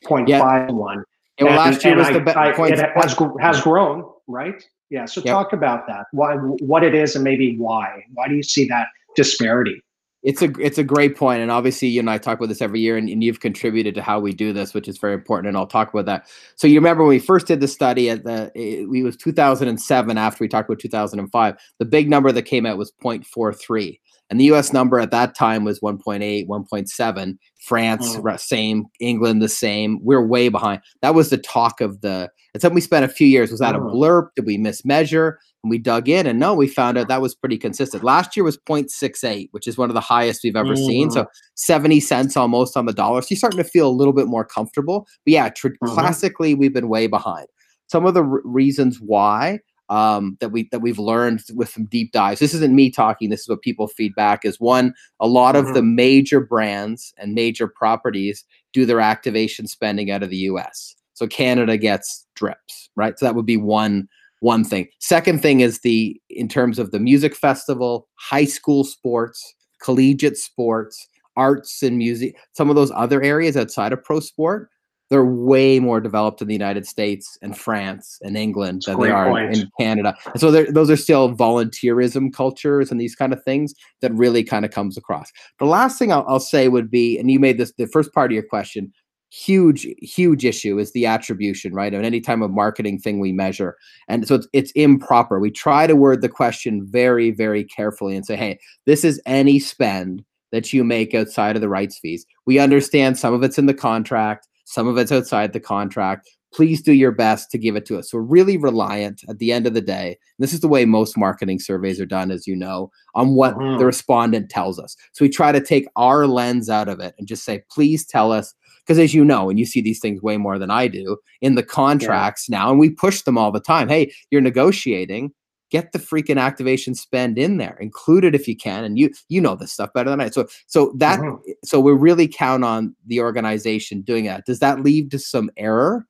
[0.05, 0.67] 0.5 Yeah.
[0.67, 1.05] to one.
[1.39, 2.67] Yeah, well, last year was I- the best I-.
[2.69, 4.63] It has has grown, right?
[4.91, 5.05] Yeah.
[5.07, 5.33] So Yep.
[5.33, 6.07] talk about that.
[6.13, 8.05] Why, what it is, and maybe why.
[8.15, 9.81] Why do you see that disparity?
[10.23, 12.81] It's a it's a great point, and obviously you and I talk about this every
[12.81, 15.57] year, and, and you've contributed to how we do this, which is very important, and
[15.57, 16.27] I'll talk about that.
[16.57, 20.17] So you remember when we first did the study at the it, it was 2007
[20.17, 21.57] after we talked about 2005.
[21.79, 24.73] The big number that came out was 0.43, and the U.S.
[24.73, 27.39] number at that time was 1.8, 1.7.
[27.67, 28.39] France Mm.
[28.39, 29.99] same, England the same.
[30.03, 30.83] We're way behind.
[31.01, 32.29] That was the talk of the.
[32.55, 33.51] It's something we spent a few years.
[33.51, 33.93] Was that a Mm.
[33.95, 34.29] blurb?
[34.37, 35.37] Did we mismeasure?
[35.63, 38.05] And we dug in, and no, we found out that was pretty consistent.
[38.05, 41.11] Last year was 0.68, which is one of the highest we've ever seen.
[41.11, 43.23] So 70 cents almost on the dollar.
[43.23, 45.07] So you're starting to feel a little bit more comfortable.
[45.25, 45.89] But yeah, tr- Mhm.
[45.95, 47.47] classically, we've been way behind.
[47.91, 52.13] Some of the r- reasons why um, that we that we've learned with some deep
[52.13, 52.41] dives.
[52.41, 53.31] This isn't me talking.
[53.31, 54.95] This is what people feedback is one.
[55.21, 60.31] A lot of the major brands and major properties do their activation spending out of
[60.31, 60.97] the U.S.
[61.15, 63.19] So Canada gets drips, right?
[63.19, 64.09] So that would be one
[64.41, 64.89] one thing.
[64.99, 71.09] Second thing is the in terms of the music festival, high school sports, collegiate sports,
[71.37, 74.71] arts and music, some of those other areas outside of pro sport,
[75.11, 79.29] they're way more developed in the United States and France and England than they are
[79.29, 79.57] point.
[79.57, 80.17] in Canada.
[80.33, 84.65] And so those are still volunteerism cultures and these kind of things that really kind
[84.65, 85.31] of comes across.
[85.59, 88.31] The last thing I'll, I'll say would be, and you made this the first part
[88.31, 88.93] of your question,
[89.31, 93.77] huge huge issue is the attribution right and any type of marketing thing we measure
[94.07, 98.25] and so it's, it's improper we try to word the question very very carefully and
[98.25, 102.61] say hey this is any spend that you make outside of the rights fees we
[102.61, 106.29] understand some of it's in the contract some of it's outside the contract.
[106.53, 108.15] Please do your best to give it to us.
[108.15, 111.59] We're really reliant at the end of the day this is the way most marketing
[111.59, 113.79] surveys are done as you know on what mm-hmm.
[113.79, 114.97] the respondent tells us.
[115.13, 118.33] So we try to take our lens out of it and just say please tell
[118.33, 121.17] us because as you know and you see these things way more than i do
[121.41, 122.59] in the contracts yeah.
[122.59, 123.89] now and we push them all the time.
[123.89, 125.33] Hey you're negotiating
[125.75, 129.41] get the freaking activation spend in there include it if you can and you you
[129.41, 130.31] know this stuff better than i.
[130.31, 131.51] So so that mm-hmm.
[131.65, 134.47] so we really count on the organization doing that.
[134.47, 136.07] Does that lead to some error?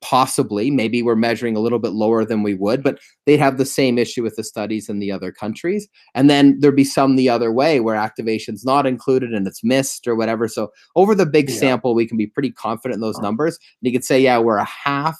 [0.00, 0.70] Possibly.
[0.70, 3.98] Maybe we're measuring a little bit lower than we would but they'd have the same
[3.98, 5.88] issue with the studies in the other countries.
[6.14, 10.06] And then there'd be some the other way where activation's not included and it's missed
[10.06, 10.46] or whatever.
[10.46, 11.56] So over the big yeah.
[11.56, 13.56] sample we can be pretty confident in those numbers.
[13.56, 15.18] And you could say yeah we're a half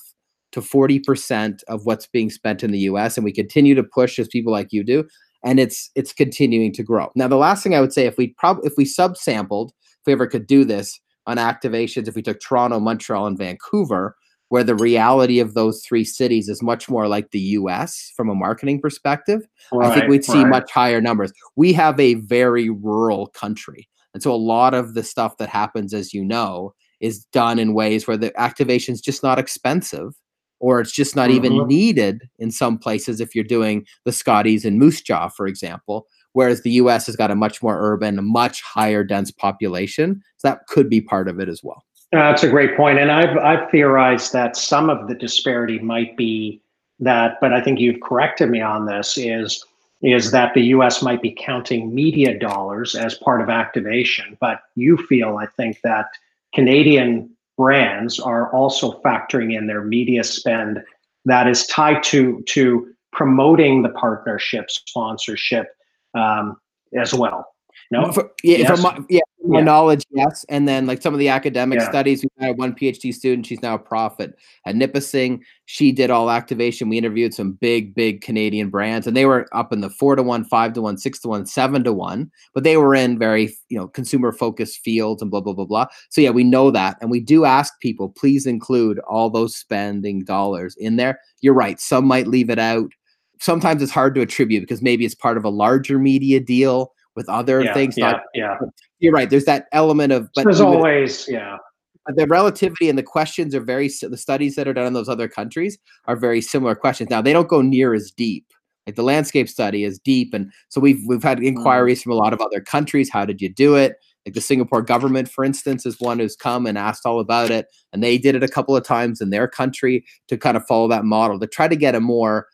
[0.52, 4.28] to 40% of what's being spent in the US and we continue to push as
[4.28, 5.04] people like you do
[5.42, 8.34] and it's it's continuing to grow now the last thing i would say if we
[8.36, 12.40] probably if we subsampled if we ever could do this on activations if we took
[12.40, 14.14] toronto montreal and vancouver
[14.50, 18.34] where the reality of those three cities is much more like the US from a
[18.34, 20.48] marketing perspective, right, I think we'd see right.
[20.48, 21.32] much higher numbers.
[21.54, 23.88] We have a very rural country.
[24.12, 27.74] And so a lot of the stuff that happens, as you know, is done in
[27.74, 30.14] ways where the activation is just not expensive
[30.60, 31.44] or it's just not mm-hmm.
[31.44, 36.06] even needed in some places if you're doing the Scotties and Moose Jaw, for example.
[36.32, 40.22] Whereas the US has got a much more urban, a much higher dense population.
[40.36, 41.84] So that could be part of it as well.
[42.12, 46.60] That's a great point, and I've I've theorized that some of the disparity might be
[46.98, 49.16] that, but I think you've corrected me on this.
[49.16, 49.64] Is
[50.02, 51.02] is that the U.S.
[51.02, 56.06] might be counting media dollars as part of activation, but you feel, I think, that
[56.52, 60.82] Canadian brands are also factoring in their media spend
[61.26, 65.66] that is tied to to promoting the partnership sponsorship
[66.14, 66.56] um,
[66.98, 67.49] as well.
[67.92, 68.70] No, for, yeah, yes.
[68.70, 70.46] from my, yeah, from my knowledge, yes.
[70.48, 71.88] And then like some of the academic yeah.
[71.88, 73.46] studies, we had one PhD student.
[73.46, 75.42] She's now a prophet at Nipissing.
[75.64, 76.88] She did all activation.
[76.88, 80.22] We interviewed some big, big Canadian brands, and they were up in the four to
[80.22, 82.30] one, five to one, six to one, seven to one.
[82.54, 85.86] But they were in very you know consumer focused fields and blah blah blah blah.
[86.10, 90.22] So yeah, we know that, and we do ask people please include all those spending
[90.22, 91.18] dollars in there.
[91.40, 91.80] You're right.
[91.80, 92.92] Some might leave it out.
[93.40, 97.28] Sometimes it's hard to attribute because maybe it's part of a larger media deal with
[97.28, 97.98] other yeah, things.
[97.98, 98.56] Yeah, not, yeah.
[98.98, 99.28] You're right.
[99.28, 101.58] There's that element of, but there's always, yeah.
[102.06, 103.88] The relativity and the questions are very.
[103.88, 107.10] The studies that are done in those other countries are very similar questions.
[107.10, 108.46] Now they don't go near as deep.
[108.86, 111.46] Like the landscape study is deep, and so we've we've had mm.
[111.46, 112.04] inquiries mm.
[112.04, 113.10] from a lot of other countries.
[113.10, 113.96] How did you do it?
[114.24, 117.66] Like the Singapore government, for instance, is one who's come and asked all about it,
[117.92, 120.88] and they did it a couple of times in their country to kind of follow
[120.88, 122.46] that model to try to get a more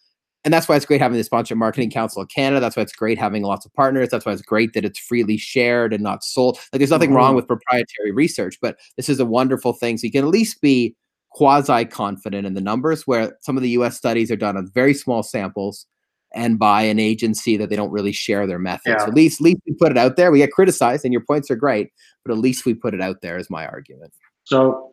[0.46, 2.60] and that's why it's great having the Sponsorship Marketing Council of Canada.
[2.60, 4.10] That's why it's great having lots of partners.
[4.10, 6.60] That's why it's great that it's freely shared and not sold.
[6.72, 7.16] Like there's nothing mm-hmm.
[7.16, 9.98] wrong with proprietary research, but this is a wonderful thing.
[9.98, 10.94] So you can at least be
[11.30, 14.94] quasi confident in the numbers where some of the US studies are done on very
[14.94, 15.84] small samples
[16.32, 18.86] and by an agency that they don't really share their methods.
[18.86, 18.98] Yeah.
[18.98, 20.30] So at least, at least we put it out there.
[20.30, 21.90] We get criticized and your points are great,
[22.24, 24.12] but at least we put it out there is my argument.
[24.44, 24.92] So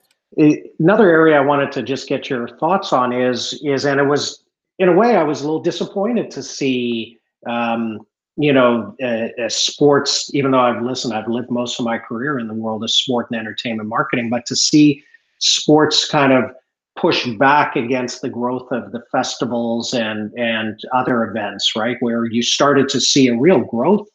[0.80, 4.43] another area I wanted to just get your thoughts on is is and it was
[4.80, 8.00] in a way, I was a little disappointed to see, um,
[8.38, 10.34] you know, uh, uh, sports.
[10.34, 13.28] Even though I've listened, I've lived most of my career in the world of sport
[13.32, 15.04] and entertainment marketing, but to see
[15.40, 16.46] sports kind of
[16.96, 22.42] push back against the growth of the festivals and and other events, right, where you
[22.42, 24.08] started to see a real growth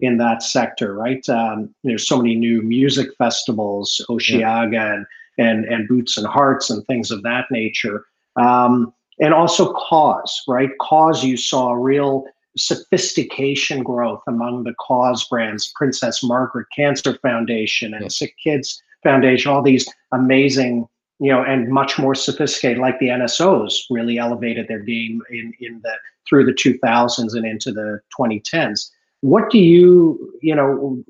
[0.00, 1.26] in that sector, right?
[1.28, 4.94] Um, there's so many new music festivals, Osheaga yeah.
[4.94, 5.06] and
[5.38, 8.04] and and Boots and Hearts and things of that nature.
[8.36, 10.70] Um, and also cause, right?
[10.80, 18.04] Cause, you saw real sophistication growth among the cause brands, Princess Margaret Cancer Foundation and
[18.04, 18.18] yes.
[18.18, 20.88] Sick Kids Foundation, all these amazing,
[21.20, 25.80] you know, and much more sophisticated, like the NSOs really elevated their game in, in
[25.82, 25.94] the
[26.28, 28.90] through the 2000s and into the 2010s.
[29.20, 31.02] What do you, you know,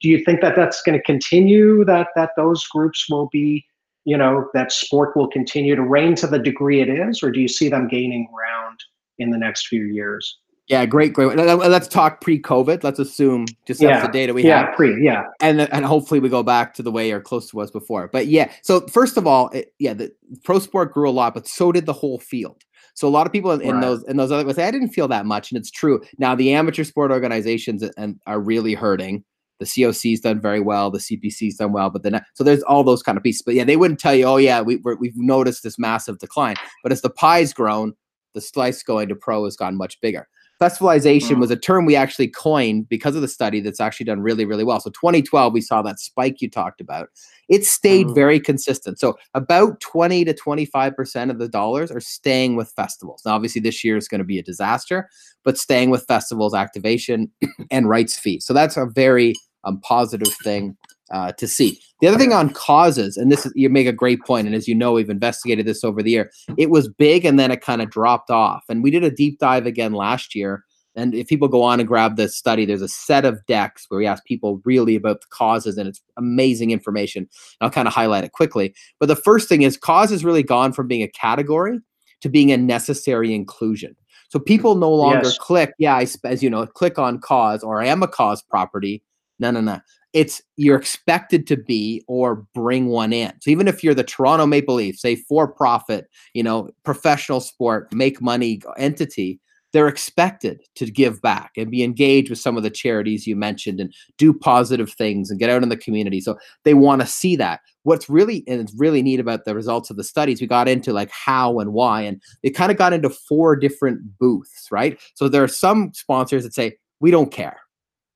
[0.00, 1.84] do you think that that's going to continue?
[1.84, 3.64] That that those groups will be
[4.04, 7.40] you know that sport will continue to reign to the degree it is, or do
[7.40, 8.78] you see them gaining ground
[9.18, 10.38] in the next few years?
[10.66, 11.36] Yeah, great, great.
[11.36, 12.82] Let's talk pre-COVID.
[12.82, 14.06] Let's assume just yeah.
[14.06, 14.76] the data we yeah, have.
[14.76, 17.70] pre, yeah, and and hopefully we go back to the way or close to was
[17.70, 18.08] before.
[18.08, 20.10] But yeah, so first of all, it, yeah, the
[20.42, 22.62] pro sport grew a lot, but so did the whole field.
[22.94, 23.80] So a lot of people in, in right.
[23.82, 26.02] those in those other say I didn't feel that much, and it's true.
[26.18, 29.22] Now the amateur sport organizations uh, and are really hurting.
[29.64, 30.90] The COC's done very well.
[30.90, 33.42] The CPC's done well, but then so there's all those kind of pieces.
[33.42, 36.56] But yeah, they wouldn't tell you, oh yeah, we we have noticed this massive decline.
[36.82, 37.94] But as the pie's grown,
[38.34, 40.28] the slice going to pro has gone much bigger.
[40.60, 41.40] Festivalization mm-hmm.
[41.40, 44.62] was a term we actually coined because of the study that's actually done really, really
[44.62, 44.78] well.
[44.78, 47.08] So 2012, we saw that spike you talked about.
[47.48, 48.14] It stayed mm-hmm.
[48.14, 49.00] very consistent.
[49.00, 53.22] So about 20 to 25% of the dollars are staying with festivals.
[53.26, 55.08] Now, obviously, this year is going to be a disaster,
[55.42, 57.32] but staying with festivals, activation,
[57.72, 58.46] and rights fees.
[58.46, 59.34] So that's a very
[59.64, 60.76] um, positive thing
[61.10, 61.80] uh, to see.
[62.00, 64.68] The other thing on causes, and this is you make a great point, and as
[64.68, 66.30] you know, we've investigated this over the year.
[66.56, 68.64] It was big, and then it kind of dropped off.
[68.68, 70.64] And we did a deep dive again last year.
[70.96, 73.98] And if people go on and grab this study, there's a set of decks where
[73.98, 77.28] we ask people really about the causes, and it's amazing information.
[77.60, 78.74] I'll kind of highlight it quickly.
[79.00, 81.80] But the first thing is cause has really gone from being a category
[82.20, 83.96] to being a necessary inclusion.
[84.28, 85.38] So people no longer yes.
[85.38, 89.02] click, yeah, I, as you know, click on cause or I am a cause property.
[89.38, 89.80] No, no, no
[90.14, 93.32] it's you're expected to be or bring one in.
[93.40, 98.22] So even if you're the Toronto Maple Leafs, a for-profit, you know, professional sport, make
[98.22, 99.40] money entity,
[99.72, 103.80] they're expected to give back and be engaged with some of the charities you mentioned
[103.80, 106.20] and do positive things and get out in the community.
[106.20, 107.58] So they want to see that.
[107.82, 110.92] What's really and it's really neat about the results of the studies, we got into
[110.92, 115.00] like how and why, and it kind of got into four different booths, right?
[115.14, 117.58] So there are some sponsors that say, we don't care.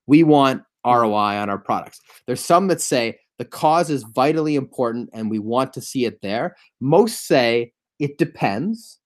[0.07, 2.01] We want ROI on our products.
[2.25, 6.21] There's some that say the cause is vitally important and we want to see it
[6.21, 6.55] there.
[6.79, 8.99] Most say it depends.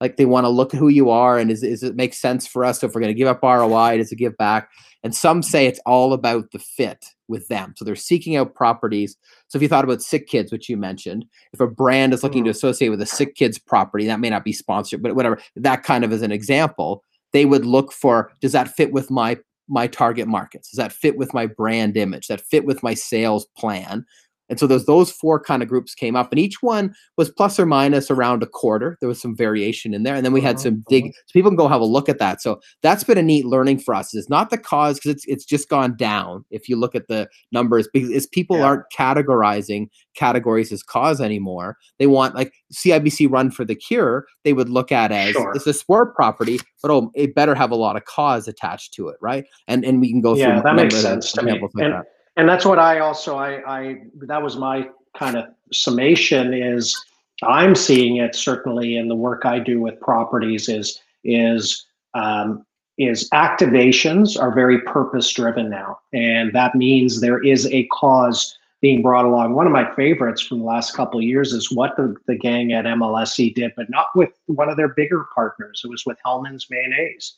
[0.00, 2.46] Like they want to look at who you are and is, is it make sense
[2.46, 2.80] for us?
[2.80, 4.68] So if we're going to give up ROI, does it give back?
[5.02, 7.74] And some say it's all about the fit with them.
[7.76, 9.16] So they're seeking out properties.
[9.48, 12.44] So if you thought about sick kids, which you mentioned, if a brand is looking
[12.44, 12.56] to mm-hmm.
[12.56, 16.04] associate with a sick kids property, that may not be sponsored, but whatever, that kind
[16.04, 17.02] of is an example,
[17.32, 19.38] they would look for does that fit with my
[19.68, 20.70] my target markets?
[20.70, 22.28] Does that fit with my brand image?
[22.28, 24.04] Does that fit with my sales plan?
[24.48, 27.58] And so those those four kind of groups came up, and each one was plus
[27.58, 28.96] or minus around a quarter.
[29.00, 31.04] There was some variation in there, and then we had uh-huh, some dig.
[31.04, 31.12] Uh-huh.
[31.26, 32.40] So people can go have a look at that.
[32.40, 34.14] So that's been a neat learning for us.
[34.14, 36.44] Is not the cause because it's it's just gone down.
[36.50, 38.64] If you look at the numbers, because people yeah.
[38.64, 41.76] aren't categorizing categories as cause anymore.
[41.98, 44.26] They want like CIBC Run for the Cure.
[44.44, 45.52] They would look at as sure.
[45.54, 49.08] it's a sport property, but oh, it better have a lot of cause attached to
[49.08, 49.44] it, right?
[49.66, 50.62] And and we can go yeah, through.
[50.62, 51.52] that makes sense to me.
[51.52, 52.04] Like and, that
[52.36, 56.96] and that's what I also I, I that was my kind of summation is
[57.42, 62.64] I'm seeing it certainly in the work I do with properties is is um,
[62.98, 69.02] is activations are very purpose driven now, and that means there is a cause being
[69.02, 69.54] brought along.
[69.54, 72.72] One of my favorites from the last couple of years is what the, the gang
[72.72, 75.82] at MLSE did, but not with one of their bigger partners.
[75.84, 77.36] It was with Hellmann's Mayonnaise.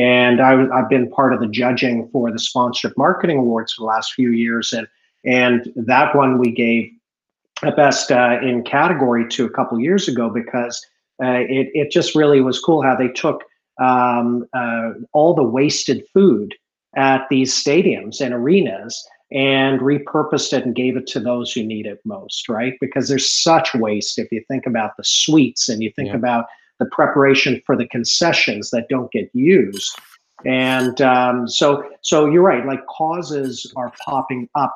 [0.00, 3.86] And I, have been part of the judging for the sponsorship marketing awards for the
[3.86, 4.88] last few years, and
[5.26, 6.90] and that one we gave
[7.62, 10.80] a best uh, in category to a couple years ago because
[11.22, 13.44] uh, it it just really was cool how they took
[13.78, 16.54] um, uh, all the wasted food
[16.96, 21.84] at these stadiums and arenas and repurposed it and gave it to those who need
[21.84, 22.72] it most, right?
[22.80, 26.16] Because there's such waste if you think about the suites and you think yeah.
[26.16, 26.46] about
[26.80, 29.96] the preparation for the concessions that don't get used.
[30.44, 32.66] And um, so, so you're right.
[32.66, 34.74] Like causes are popping up.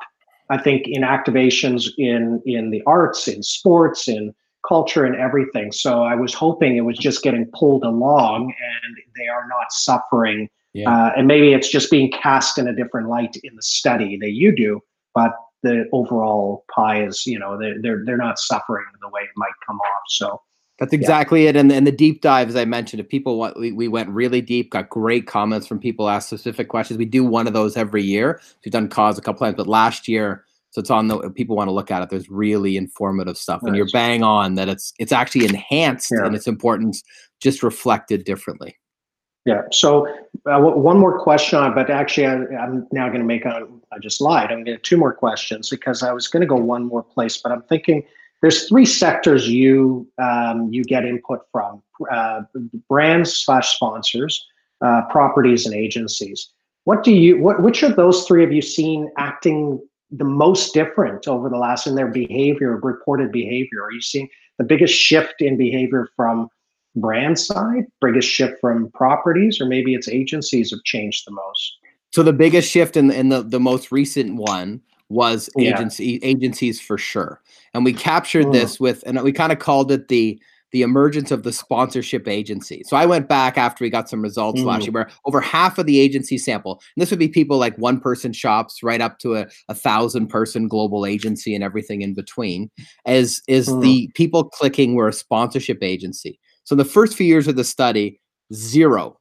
[0.51, 4.35] I think in activations in in the arts, in sports, in
[4.69, 5.73] culture, and everything.
[5.73, 10.51] So I was hoping it was just getting pulled along, and they are not suffering.
[10.75, 10.91] Yeah.
[10.91, 14.33] Uh, and maybe it's just being cast in a different light in the study that
[14.33, 14.81] you do,
[15.15, 15.33] but
[15.63, 19.53] the overall pie is, you know, they're they're, they're not suffering the way it might
[19.67, 20.03] come off.
[20.09, 20.43] So
[20.79, 21.51] that's exactly yeah.
[21.51, 21.57] it.
[21.57, 24.41] And, and the deep dive, as I mentioned, if people want, we, we went really
[24.41, 26.99] deep, got great comments from people, asked specific questions.
[26.99, 28.41] We do one of those every year.
[28.65, 31.69] We've done cause a couple times, but last year, so it's on the people want
[31.69, 32.11] to look at it.
[32.11, 36.27] There's really informative stuff, and you're bang on that it's it's actually enhanced yeah.
[36.27, 37.05] and its importance
[37.41, 38.77] just reflected differently.
[39.45, 39.63] Yeah.
[39.71, 40.09] So
[40.47, 43.69] uh, one more question on, but actually, I, am now going to make a.
[43.93, 44.51] I just lied.
[44.51, 47.37] I'm going to two more questions because I was going to go one more place,
[47.37, 48.03] but I'm thinking
[48.45, 51.83] there's three sectors you um, you get input from:
[52.13, 52.43] uh,
[52.91, 54.47] brands slash sponsors,
[54.85, 56.51] uh, properties, and agencies.
[56.85, 57.41] What do you?
[57.41, 59.81] What which of those three have you seen acting
[60.11, 63.83] the most different over the last in their behavior, reported behavior?
[63.83, 64.29] Are you seeing
[64.59, 66.51] the biggest shift in behavior from
[66.97, 71.79] brand side, biggest shift from properties, or maybe it's agencies have changed the most?
[72.13, 75.75] So the biggest shift in, in the, the most recent one was yeah.
[75.75, 77.41] agency agencies for sure.
[77.73, 78.53] And we captured mm.
[78.53, 80.41] this with and we kind of called it the
[80.75, 82.83] the emergence of the sponsorship agency.
[82.87, 84.65] So I went back after we got some results mm.
[84.65, 87.79] last year where over half of the agency sample, and this would be people like
[87.79, 92.13] one person shops right up to a, a thousand person global agency and everything in
[92.13, 92.73] between,
[93.07, 93.83] is is mm.
[93.83, 96.41] the people clicking were a sponsorship agency.
[96.65, 98.21] So the first few years of the study,
[98.53, 99.21] zero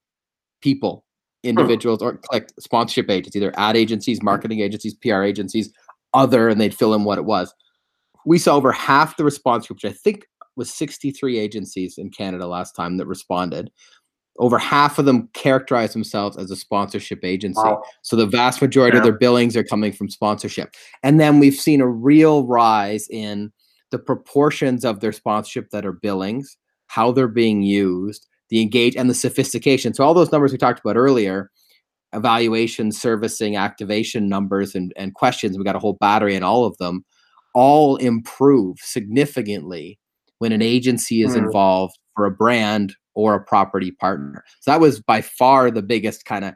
[0.61, 1.05] people,
[1.43, 5.71] individuals or clicked sponsorship agencies, either ad agencies, marketing agencies, PR agencies,
[6.13, 7.53] other, and they'd fill in what it was.
[8.25, 10.25] We saw over half the response group, which I think
[10.55, 13.71] was 63 agencies in Canada last time that responded.
[14.39, 17.61] Over half of them characterize themselves as a sponsorship agency.
[17.61, 17.83] Wow.
[18.01, 18.99] So the vast majority yeah.
[18.99, 20.73] of their billings are coming from sponsorship.
[21.03, 23.51] And then we've seen a real rise in
[23.91, 29.09] the proportions of their sponsorship that are billings, how they're being used, the engage and
[29.09, 29.93] the sophistication.
[29.93, 31.49] So all those numbers we talked about earlier,
[32.13, 36.77] evaluation, servicing, activation numbers and, and questions, we got a whole battery in all of
[36.77, 37.03] them,
[37.53, 39.99] all improve significantly
[40.39, 41.37] when an agency is mm.
[41.37, 44.43] involved for a brand or a property partner.
[44.59, 46.53] So that was by far the biggest kind of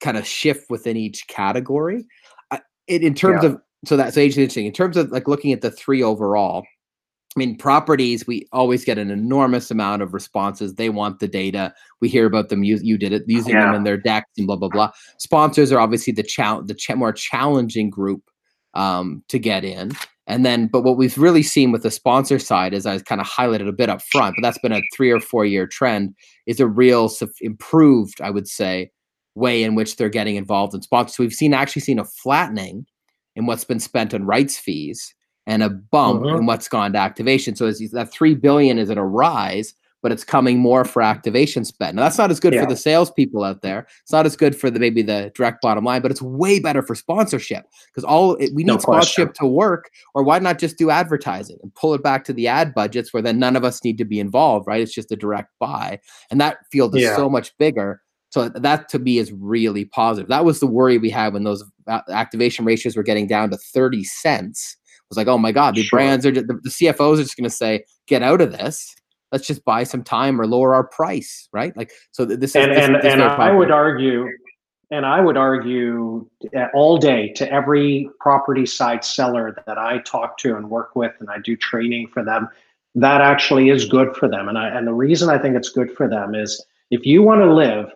[0.00, 2.06] kind of shift within each category.
[2.50, 3.50] Uh, it, in terms yeah.
[3.50, 4.66] of so that's interesting.
[4.66, 6.64] In terms of like looking at the three overall,
[7.36, 10.74] I mean, properties, we always get an enormous amount of responses.
[10.74, 11.74] They want the data.
[12.00, 12.64] We hear about them.
[12.64, 13.66] You, you did it, using yeah.
[13.66, 14.90] them in their decks and blah blah blah.
[15.18, 16.22] Sponsors are obviously the
[16.66, 18.22] the ch- more challenging group
[18.72, 19.92] um, to get in.
[20.26, 23.26] And then, but what we've really seen with the sponsor side, as I kind of
[23.28, 26.14] highlighted a bit up front, but that's been a three or four year trend,
[26.46, 27.10] is a real
[27.42, 28.90] improved, I would say,
[29.34, 31.16] way in which they're getting involved in sponsors.
[31.16, 32.86] So we've seen actually seen a flattening
[33.36, 35.14] in what's been spent on rights fees
[35.46, 36.38] and a bump uh-huh.
[36.38, 37.54] in what's gone to activation.
[37.54, 41.64] So as that three billion is at a rise, but it's coming more for activation
[41.64, 41.96] spend.
[41.96, 42.62] Now that's not as good yeah.
[42.62, 43.88] for the salespeople out there.
[44.02, 46.82] It's not as good for the maybe the direct bottom line, but it's way better
[46.82, 49.90] for sponsorship because all we need no sponsorship to work.
[50.14, 53.22] Or why not just do advertising and pull it back to the ad budgets where
[53.22, 54.80] then none of us need to be involved, right?
[54.80, 55.98] It's just a direct buy,
[56.30, 57.16] and that field is yeah.
[57.16, 58.00] so much bigger.
[58.30, 60.28] So that to me is really positive.
[60.28, 64.04] That was the worry we had when those activation ratios were getting down to 30
[64.04, 64.76] cents.
[65.10, 65.98] Was like, oh my God, the sure.
[65.98, 68.94] brands are the, the CFOs are just going to say, get out of this
[69.32, 71.76] let's just buy some time or lower our price, right?
[71.76, 72.24] Like so.
[72.24, 74.28] This is and this, and, this and I would argue,
[74.90, 80.38] and I would argue eh, all day to every property side seller that I talk
[80.38, 82.48] to and work with, and I do training for them.
[82.94, 85.94] That actually is good for them, and I and the reason I think it's good
[85.96, 87.90] for them is if you want to live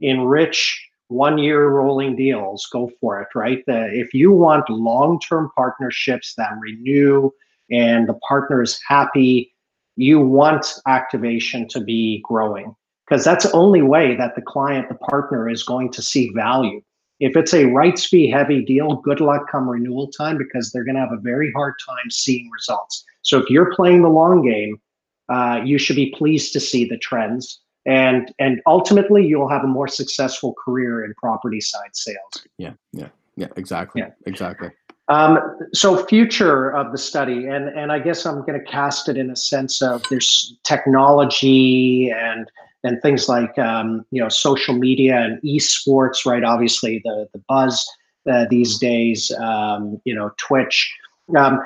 [0.00, 3.64] in rich one year rolling deals, go for it, right?
[3.66, 7.30] The, if you want long term partnerships that renew
[7.70, 9.52] and the partner is happy
[9.96, 12.74] you want activation to be growing
[13.06, 16.80] because that's the only way that the client, the partner is going to see value.
[17.18, 20.94] If it's a rights fee heavy deal, good luck come renewal time because they're going
[20.94, 23.04] to have a very hard time seeing results.
[23.22, 24.80] So if you're playing the long game,
[25.28, 29.68] uh, you should be pleased to see the trends and and ultimately you'll have a
[29.68, 32.46] more successful career in property side sales.
[32.58, 34.10] Yeah, yeah, yeah, exactly, yeah.
[34.26, 34.70] exactly.
[35.08, 35.40] Um,
[35.74, 39.30] so future of the study, and and I guess I'm going to cast it in
[39.30, 42.50] a sense of there's technology and
[42.84, 46.44] and things like um, you know social media and esports, right?
[46.44, 47.84] Obviously the the buzz
[48.30, 50.94] uh, these days, um, you know Twitch.
[51.36, 51.60] Um,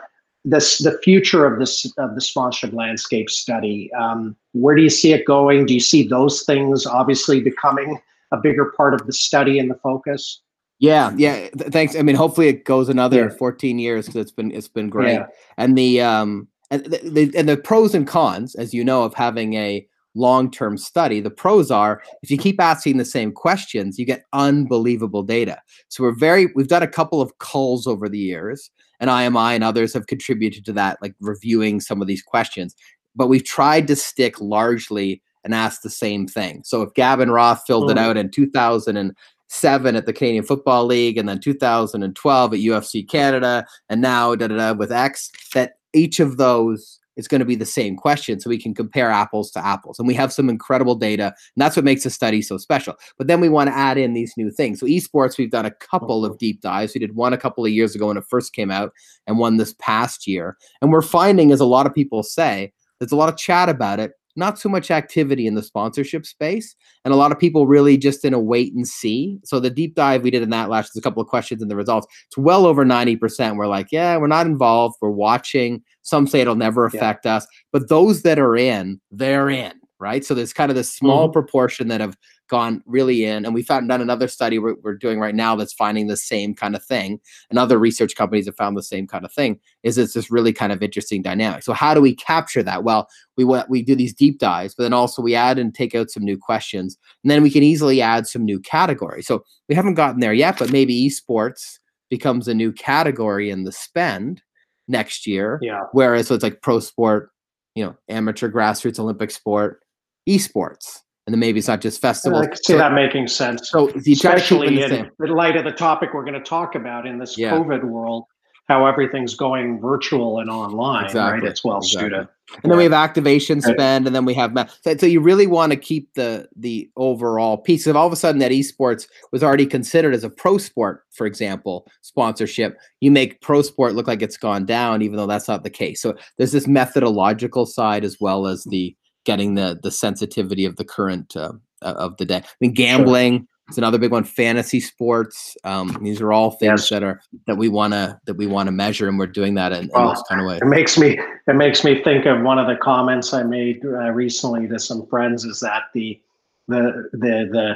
[0.45, 3.93] this the future of this of the sponsored landscape study.
[3.95, 5.67] Um, where do you see it going?
[5.67, 8.01] Do you see those things obviously becoming
[8.33, 10.41] a bigger part of the study and the focus?
[10.79, 11.49] Yeah, yeah.
[11.49, 11.97] Th- thanks.
[11.97, 13.37] I mean, hopefully it goes another yeah.
[13.39, 15.15] 14 years because it's been it's been great.
[15.15, 15.27] Yeah.
[15.57, 19.15] And the um and the, the, and the pros and cons, as you know, of
[19.15, 21.21] having a long-term study.
[21.21, 25.61] The pros are if you keep asking the same questions, you get unbelievable data.
[25.89, 28.71] So we're very we've done a couple of culls over the years,
[29.05, 32.75] and IMI and others have contributed to that, like reviewing some of these questions.
[33.15, 36.63] But we've tried to stick largely and ask the same thing.
[36.65, 38.01] So if Gavin Roth filled it mm.
[38.01, 44.01] out in 2007 at the Canadian Football League, and then 2012 at UFC Canada, and
[44.01, 47.67] now da, da, da, with X, that each of those is going to be the
[47.67, 48.41] same question.
[48.41, 49.99] So we can compare apples to apples.
[49.99, 51.27] And we have some incredible data.
[51.27, 52.95] And that's what makes the study so special.
[53.19, 54.81] But then we want to add in these new things.
[54.81, 56.95] So esports, we've done a couple of deep dives.
[56.95, 58.93] We did one a couple of years ago when it first came out,
[59.27, 60.57] and one this past year.
[60.81, 64.01] And we're finding, as a lot of people say, there's a lot of chat about
[64.01, 66.75] it not so much activity in the sponsorship space,
[67.05, 69.39] and a lot of people really just in a wait and see.
[69.45, 71.69] So the deep dive we did in that last, there's a couple of questions in
[71.69, 72.07] the results.
[72.27, 73.57] It's well over 90%.
[73.57, 74.97] We're like, yeah, we're not involved.
[75.01, 75.83] We're watching.
[76.03, 77.37] Some say it'll never affect yeah.
[77.37, 79.73] us, but those that are in, they're in
[80.05, 80.23] right?
[80.23, 81.33] So there's kind of this small mm-hmm.
[81.33, 82.15] proportion that have
[82.51, 85.73] gone really in, and we found done another study we're, we're, doing right now that's
[85.73, 89.25] finding the same kind of thing, and other research companies have found the same kind
[89.25, 89.59] of thing.
[89.83, 91.63] Is it's this really kind of interesting dynamic.
[91.63, 92.85] So how do we capture that?
[92.85, 96.11] Well, we we do these deep dives, but then also we add and take out
[96.11, 99.27] some new questions, and then we can easily add some new categories.
[99.27, 101.79] So we haven't gotten there yet, but maybe esports
[102.11, 104.43] becomes a new category in the spend
[104.89, 105.59] next year.
[105.63, 105.81] Yeah.
[105.93, 107.31] Whereas so it's like pro sport,
[107.75, 109.84] you know, amateur grassroots Olympic sport,
[110.29, 111.01] esports.
[111.27, 112.43] And then maybe it's not just festivals.
[112.43, 113.71] I can see so, that making sense.
[113.71, 117.39] So especially in, in light of the topic we're going to talk about in this
[117.39, 117.53] yeah.
[117.53, 118.25] COVID world,
[118.69, 121.41] how everything's going virtual and online, exactly.
[121.41, 121.51] right?
[121.51, 122.11] It's well exactly.
[122.11, 122.29] suited.
[122.63, 124.53] And then we have activation spend, and then we have
[124.83, 127.87] so, so you really want to keep the the overall piece.
[127.87, 131.27] If all of a sudden that esports was already considered as a pro sport, for
[131.27, 135.63] example, sponsorship, you make pro sport look like it's gone down, even though that's not
[135.63, 136.03] the case.
[136.03, 138.95] So there's this methodological side as well as the
[139.25, 141.53] getting the the sensitivity of the current uh,
[141.83, 142.37] of the day.
[142.37, 143.47] I mean, gambling sure.
[143.71, 144.25] is another big one.
[144.25, 145.57] Fantasy sports.
[145.65, 146.89] Um, these are all things yes.
[146.91, 149.73] that are that we want to that we want to measure, and we're doing that
[149.73, 150.59] in, well, in kind of way.
[150.59, 154.11] It makes me it makes me think of one of the comments I made uh,
[154.11, 156.21] recently to some friends is that the
[156.69, 157.75] the the the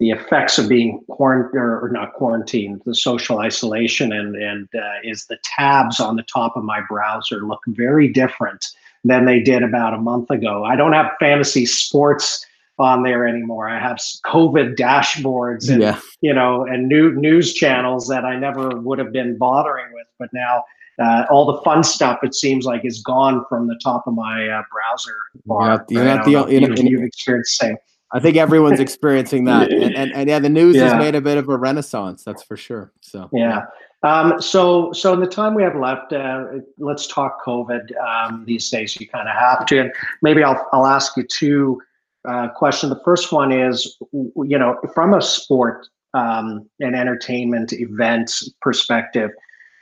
[0.00, 5.26] the effects of being quarantined or, not quarantined, the social isolation, and and uh, is
[5.26, 8.64] the tabs on the top of my browser look very different
[9.04, 10.64] than they did about a month ago.
[10.64, 12.44] I don't have fantasy sports
[12.78, 13.68] on there anymore.
[13.68, 16.00] I have COVID dashboards and yeah.
[16.20, 20.28] you know and new news channels that I never would have been bothering with, but
[20.32, 20.64] now
[21.00, 24.48] uh, all the fun stuff it seems like is gone from the top of my
[24.48, 25.84] uh, browser bar.
[25.88, 27.76] You're not, you're not the, you know, you've experienced the same.
[28.10, 30.84] I think everyone's experiencing that, and, and, and yeah, the news yeah.
[30.84, 32.24] has made a bit of a renaissance.
[32.24, 32.92] That's for sure.
[33.00, 33.62] So yeah.
[34.02, 36.44] Um, so, so in the time we have left, uh,
[36.78, 37.90] let's talk COVID.
[38.00, 39.92] Um, these days, you kind of have to, and
[40.22, 41.82] maybe I'll I'll ask you two
[42.26, 42.92] uh, questions.
[42.92, 49.30] The first one is, you know, from a sport um, and entertainment events perspective,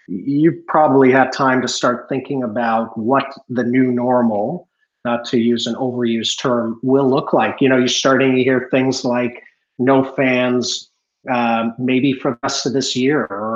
[0.08, 4.68] you probably had time to start thinking about what the new normal,
[5.04, 7.60] not to use an overused term, will look like.
[7.60, 9.42] You know, you're starting to hear things like
[9.78, 10.90] no fans
[11.32, 13.55] um, maybe for the rest of this year or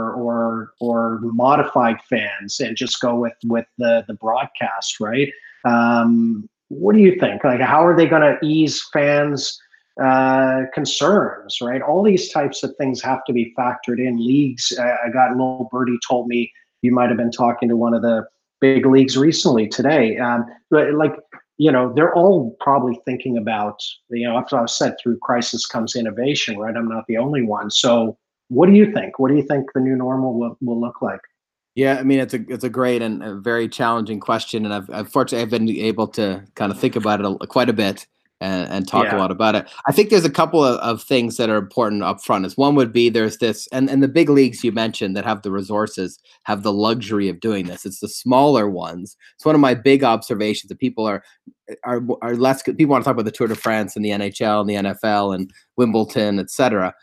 [0.81, 5.31] or modified fans and just go with with the the broadcast right?
[5.65, 7.45] Um, what do you think?
[7.45, 9.61] Like how are they going to ease fans
[10.03, 11.83] uh, concerns right?
[11.83, 14.17] All these types of things have to be factored in.
[14.19, 16.51] Leagues uh, i got little birdie told me
[16.83, 18.27] you might have been talking to one of the
[18.61, 20.19] big leagues recently today.
[20.19, 21.15] Um, but like
[21.61, 25.95] you know, they're all probably thinking about, you know, after I've said through crisis comes
[25.95, 26.75] innovation, right?
[26.75, 27.71] I'm not the only one.
[27.71, 28.17] So
[28.51, 29.19] what do you think?
[29.19, 31.21] What do you think the new normal will, will look like?
[31.77, 34.91] Yeah, I mean it's a it's a great and a very challenging question, and I've,
[34.91, 38.07] I've fortunately I've been able to kind of think about it a, quite a bit
[38.41, 39.17] and, and talk yeah.
[39.17, 39.69] a lot about it.
[39.87, 42.45] I think there's a couple of, of things that are important up front.
[42.45, 45.43] Is one would be there's this, and, and the big leagues you mentioned that have
[45.43, 47.87] the resources have the luxury of doing this.
[47.87, 49.17] It's the smaller ones.
[49.37, 51.23] It's one of my big observations that people are
[51.85, 54.61] are are less people want to talk about the Tour de France and the NHL
[54.61, 56.95] and the NFL and Wimbledon, etc.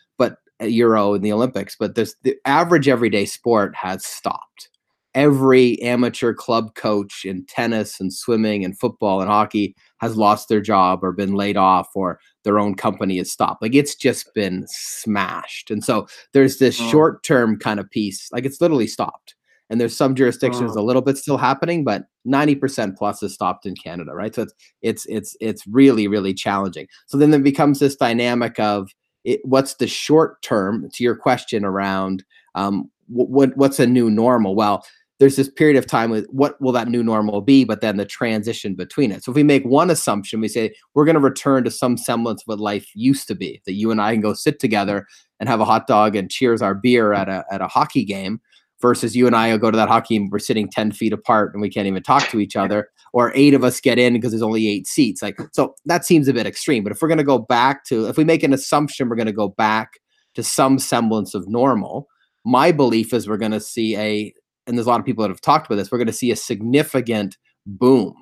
[0.62, 4.70] Euro and the Olympics, but this the average everyday sport has stopped
[5.18, 10.62] every amateur club coach in tennis and swimming and football and hockey has lost their
[10.62, 13.60] job or been laid off or their own company has stopped.
[13.60, 15.72] Like it's just been smashed.
[15.72, 16.86] And so there's this mm.
[16.86, 16.92] oh.
[16.92, 19.34] short term kind of piece, like it's literally stopped.
[19.72, 20.80] And there's some jurisdictions oh.
[20.80, 24.36] a little bit still happening, but 90% plus is stopped in Canada, right?
[24.36, 24.54] So it's
[24.84, 26.88] it's it's it's really, really challenging.
[27.08, 28.92] So then there becomes this dynamic of
[29.28, 32.24] it, what's the short term to your question around
[32.56, 34.56] um, what what's a new normal?
[34.56, 34.86] Well,
[35.20, 38.06] there's this period of time with what will that new normal be, but then the
[38.06, 39.24] transition between it.
[39.24, 42.44] So if we make one assumption, we say we're going to return to some semblance
[42.44, 45.06] of what life used to be, that you and I can go sit together
[45.40, 48.40] and have a hot dog and cheers our beer at a at a hockey game,
[48.82, 51.54] versus you and I will go to that hockey game, we're sitting 10 feet apart
[51.54, 54.32] and we can't even talk to each other, or eight of us get in because
[54.32, 55.22] there's only eight seats.
[55.22, 56.84] Like so that seems a bit extreme.
[56.84, 59.28] But if we're going to go back to if we make an assumption we're going
[59.28, 60.00] to go back
[60.36, 62.08] to some semblance of normal,
[62.46, 64.34] my belief is we're going to see a
[64.68, 66.32] and there's a lot of people that have talked about this, we're going to see
[66.32, 68.14] a significant boom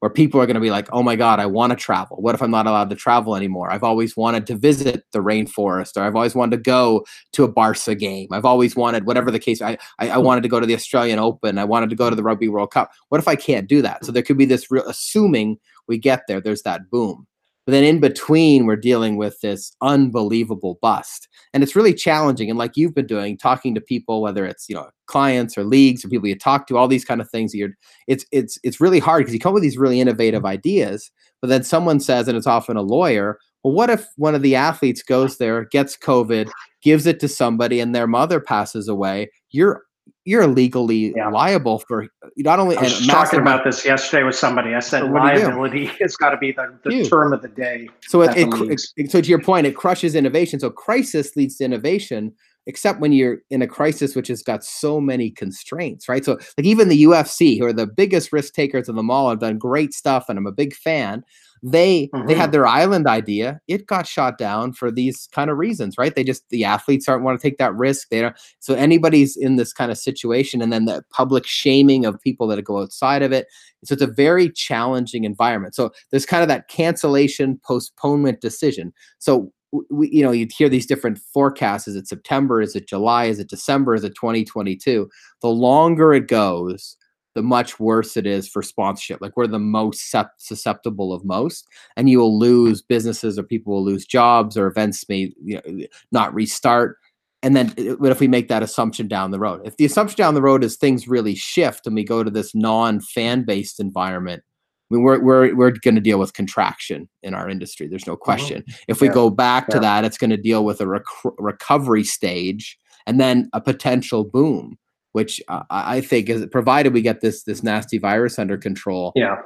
[0.00, 2.16] where people are going to be like, oh my God, I want to travel.
[2.20, 3.70] What if I'm not allowed to travel anymore?
[3.70, 7.48] I've always wanted to visit the rainforest, or I've always wanted to go to a
[7.48, 8.28] Barca game.
[8.32, 11.18] I've always wanted, whatever the case, I, I, I wanted to go to the Australian
[11.18, 11.58] Open.
[11.58, 12.90] I wanted to go to the Rugby World Cup.
[13.08, 14.04] What if I can't do that?
[14.04, 15.58] So there could be this real, assuming
[15.88, 17.26] we get there there's that boom
[17.64, 21.28] but then in between, we're dealing with this unbelievable bust.
[21.54, 22.50] And it's really challenging.
[22.50, 26.04] And like you've been doing, talking to people, whether it's, you know, clients or leagues
[26.04, 27.70] or people you talk to, all these kind of things, you're
[28.08, 31.10] it's it's it's really hard because you come up with these really innovative ideas,
[31.40, 34.56] but then someone says, and it's often a lawyer, well, what if one of the
[34.56, 36.50] athletes goes there, gets COVID,
[36.82, 39.30] gives it to somebody, and their mother passes away?
[39.50, 39.84] You're
[40.24, 41.28] you're legally yeah.
[41.28, 42.76] liable for uh, not only.
[42.76, 44.74] I was talking about this yesterday with somebody.
[44.74, 47.88] I said liability has got to be the, the term of the day.
[48.02, 50.60] So it, it, it, so to your point, it crushes innovation.
[50.60, 52.32] So crisis leads to innovation,
[52.66, 56.24] except when you're in a crisis which has got so many constraints, right?
[56.24, 59.40] So like even the UFC, who are the biggest risk takers of them all, have
[59.40, 61.24] done great stuff, and I'm a big fan
[61.62, 62.26] they mm-hmm.
[62.26, 63.60] they had their island idea.
[63.68, 66.14] It got shot down for these kind of reasons right?
[66.14, 68.08] They just the athletes aren't want to take that risk.
[68.08, 72.20] They don't so anybody's in this kind of situation and then the public shaming of
[72.20, 73.46] people that go outside of it.
[73.84, 75.74] So it's a very challenging environment.
[75.74, 78.92] So there's kind of that cancellation postponement decision.
[79.18, 79.52] So
[79.90, 81.88] we, you know, you'd hear these different forecasts.
[81.88, 82.60] Is it September?
[82.60, 83.24] Is it July?
[83.24, 83.94] Is it December?
[83.94, 85.08] Is it 2022?
[85.40, 86.96] The longer it goes,
[87.34, 89.20] the much worse it is for sponsorship.
[89.20, 91.66] Like we're the most susceptible of most,
[91.96, 95.86] and you will lose businesses or people will lose jobs or events may you know,
[96.10, 96.98] not restart.
[97.44, 99.62] And then, what if we make that assumption down the road?
[99.64, 102.54] If the assumption down the road is things really shift and we go to this
[102.54, 104.44] non-fan based environment,
[104.92, 107.86] mean, we're we're we're going to deal with contraction in our industry.
[107.88, 108.22] There's no mm-hmm.
[108.22, 108.62] question.
[108.62, 108.84] Mm-hmm.
[108.88, 109.14] If we yeah.
[109.14, 109.74] go back yeah.
[109.74, 111.04] to that, it's going to deal with a rec-
[111.38, 114.78] recovery stage and then a potential boom
[115.12, 119.12] which uh, I think is provided we get this this nasty virus under control.
[119.14, 119.36] Yeah,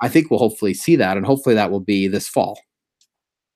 [0.00, 2.58] I think we'll hopefully see that, and hopefully that will be this fall.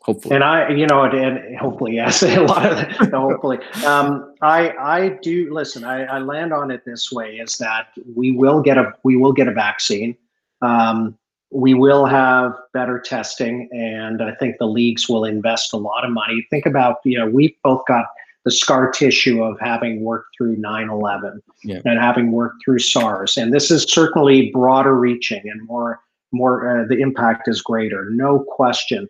[0.00, 3.58] Hopefully, and I, you know, and hopefully, yes, a lot of hopefully.
[3.86, 5.84] Um, I I do listen.
[5.84, 9.32] I, I land on it this way: is that we will get a we will
[9.32, 10.16] get a vaccine.
[10.60, 11.16] Um,
[11.52, 16.10] we will have better testing, and I think the leagues will invest a lot of
[16.10, 16.46] money.
[16.50, 18.06] Think about you know we've both got
[18.44, 21.80] the scar tissue of having worked through 9-11 yeah.
[21.84, 23.36] and having worked through SARS.
[23.36, 26.00] And this is certainly broader reaching and more,
[26.32, 29.08] more uh, the impact is greater, no question.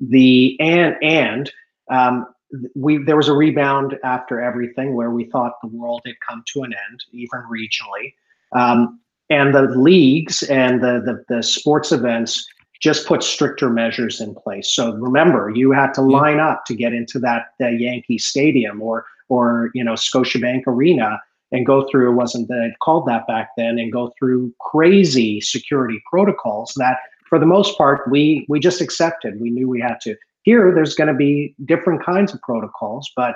[0.00, 1.50] The and and
[1.90, 2.26] um,
[2.74, 6.62] we there was a rebound after everything where we thought the world had come to
[6.62, 8.14] an end, even regionally.
[8.52, 9.00] Um,
[9.30, 12.46] and the leagues and the, the, the sports events
[12.80, 14.72] just put stricter measures in place.
[14.72, 19.04] So remember, you had to line up to get into that, that Yankee Stadium or
[19.28, 21.20] or you know Scotiabank Arena
[21.52, 22.10] and go through.
[22.10, 26.98] It wasn't that called that back then, and go through crazy security protocols that,
[27.28, 29.40] for the most part, we we just accepted.
[29.40, 30.16] We knew we had to.
[30.42, 33.34] Here, there's going to be different kinds of protocols, but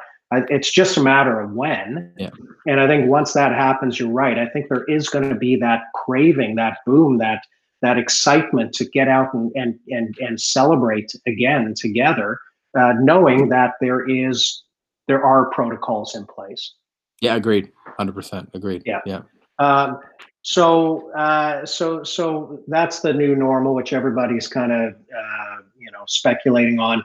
[0.49, 2.12] it's just a matter of when.
[2.18, 2.30] Yeah.
[2.66, 4.39] And I think once that happens, you're right.
[4.39, 7.45] I think there is going to be that craving, that boom, that
[7.83, 12.39] that excitement to get out and and and, and celebrate again together,
[12.78, 14.62] uh, knowing that there is
[15.09, 16.74] there are protocols in place.
[17.20, 17.70] Yeah, agreed.
[17.99, 18.83] Hundred percent agreed.
[18.87, 19.22] Yeah, yeah.
[19.59, 20.01] Um,
[20.43, 26.05] so uh, so so that's the new normal, which everybody's kind of uh, you know
[26.07, 27.05] speculating on.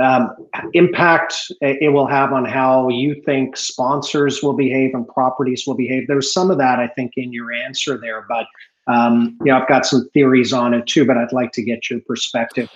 [0.00, 0.30] Um,
[0.74, 6.06] impact it will have on how you think sponsors will behave and properties will behave.
[6.06, 8.46] There's some of that I think in your answer there, but
[8.88, 11.90] um, you know, I've got some theories on it too, but I'd like to get
[11.90, 12.70] your perspective.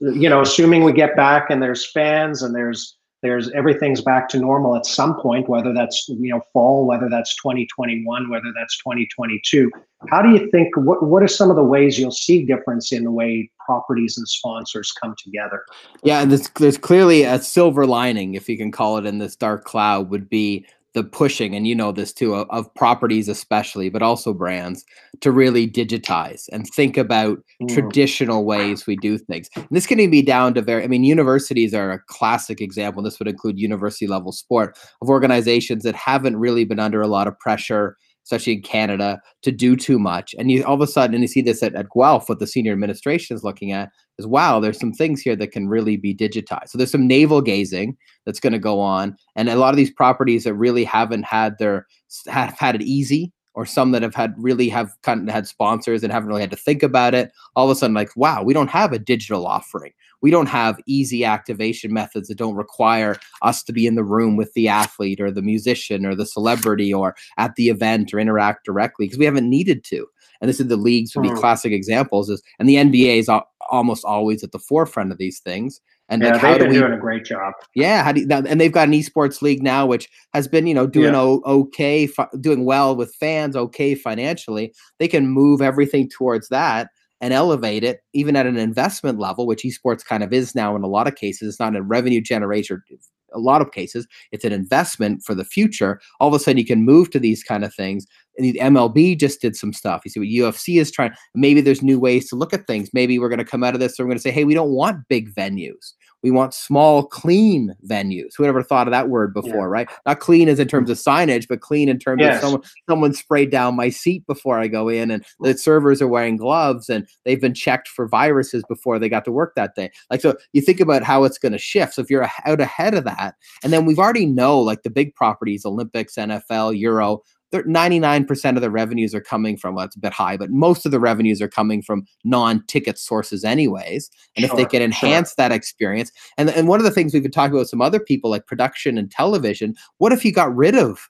[0.00, 4.38] You know, assuming we get back and there's fans and there's there's everything's back to
[4.38, 9.70] normal at some point, whether that's you know fall, whether that's 2021, whether that's 2022.
[10.10, 10.76] How do you think?
[10.76, 14.28] What what are some of the ways you'll see difference in the way properties and
[14.28, 15.64] sponsors come together?
[16.02, 19.36] Yeah, and there's, there's clearly a silver lining, if you can call it, in this
[19.36, 23.90] dark cloud would be the pushing and you know this too of, of, properties especially
[23.90, 24.84] but also brands
[25.20, 27.68] to really digitize and think about mm.
[27.68, 31.04] traditional ways we do things and this can even be down to very i mean
[31.04, 36.36] universities are a classic example this would include university level sport of organizations that haven't
[36.36, 40.34] really been under a lot of pressure especially in Canada, to do too much.
[40.38, 42.46] And you all of a sudden, and you see this at, at Guelph, what the
[42.46, 46.14] senior administration is looking at is wow, there's some things here that can really be
[46.14, 46.68] digitized.
[46.68, 49.16] So there's some navel gazing that's going to go on.
[49.36, 51.86] And a lot of these properties that really haven't had their
[52.28, 56.02] have had it easy or some that have had really have kind of had sponsors
[56.02, 58.54] and haven't really had to think about it all of a sudden like wow we
[58.54, 59.92] don't have a digital offering
[60.24, 64.36] we don't have easy activation methods that don't require us to be in the room
[64.36, 68.64] with the athlete or the musician or the celebrity or at the event or interact
[68.64, 70.06] directly because we haven't needed to
[70.40, 71.38] and this is the leagues would be mm.
[71.38, 73.28] classic examples is and the nba is
[73.68, 76.92] almost always at the forefront of these things and yeah, like, they've been we, doing
[76.92, 77.54] a great job.
[77.74, 80.74] Yeah, how do you, and they've got an esports league now, which has been you
[80.74, 81.20] know doing yeah.
[81.20, 82.06] okay,
[82.40, 84.74] doing well with fans, okay financially.
[84.98, 86.90] They can move everything towards that,
[87.20, 90.82] and elevate it even at an investment level, which esports kind of is now in
[90.82, 91.48] a lot of cases.
[91.48, 92.84] It's not a revenue generator.
[93.32, 96.00] A lot of cases, it's an investment for the future.
[96.20, 98.06] All of a sudden, you can move to these kind of things.
[98.36, 100.02] And the MLB just did some stuff.
[100.04, 101.12] You see what UFC is trying.
[101.34, 102.90] Maybe there's new ways to look at things.
[102.92, 103.98] Maybe we're going to come out of this.
[103.98, 105.94] And we're going to say, hey, we don't want big venues.
[106.24, 108.32] We want small, clean venues.
[108.36, 109.72] Who ever thought of that word before, yeah.
[109.72, 109.88] right?
[110.06, 111.30] Not clean as in terms of mm-hmm.
[111.30, 112.36] signage, but clean in terms yes.
[112.36, 116.08] of someone someone sprayed down my seat before I go in, and the servers are
[116.08, 119.90] wearing gloves and they've been checked for viruses before they got to work that day.
[120.10, 121.94] Like so, you think about how it's going to shift.
[121.94, 125.14] So if you're out ahead of that, and then we've already know like the big
[125.14, 127.20] properties, Olympics, NFL, Euro,
[127.62, 130.92] 99% of the revenues are coming from well, it's a bit high but most of
[130.92, 135.34] the revenues are coming from non-ticket sources anyways and sure, if they can enhance sure.
[135.38, 138.00] that experience and, and one of the things we've been talking about with some other
[138.00, 141.08] people like production and television what if you got rid of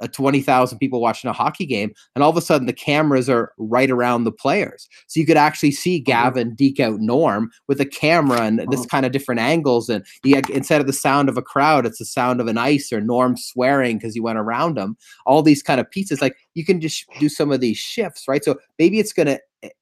[0.00, 3.52] a 20,000 people watching a hockey game, and all of a sudden the cameras are
[3.58, 4.88] right around the players.
[5.06, 6.10] So you could actually see mm-hmm.
[6.10, 8.88] Gavin deke out Norm with a camera and this uh-huh.
[8.90, 9.88] kind of different angles.
[9.88, 12.92] And you, instead of the sound of a crowd, it's the sound of an ice
[12.92, 14.96] or Norm swearing because you went around him.
[15.26, 18.44] All these kind of pieces, like you can just do some of these shifts, right?
[18.44, 19.40] So maybe it's going to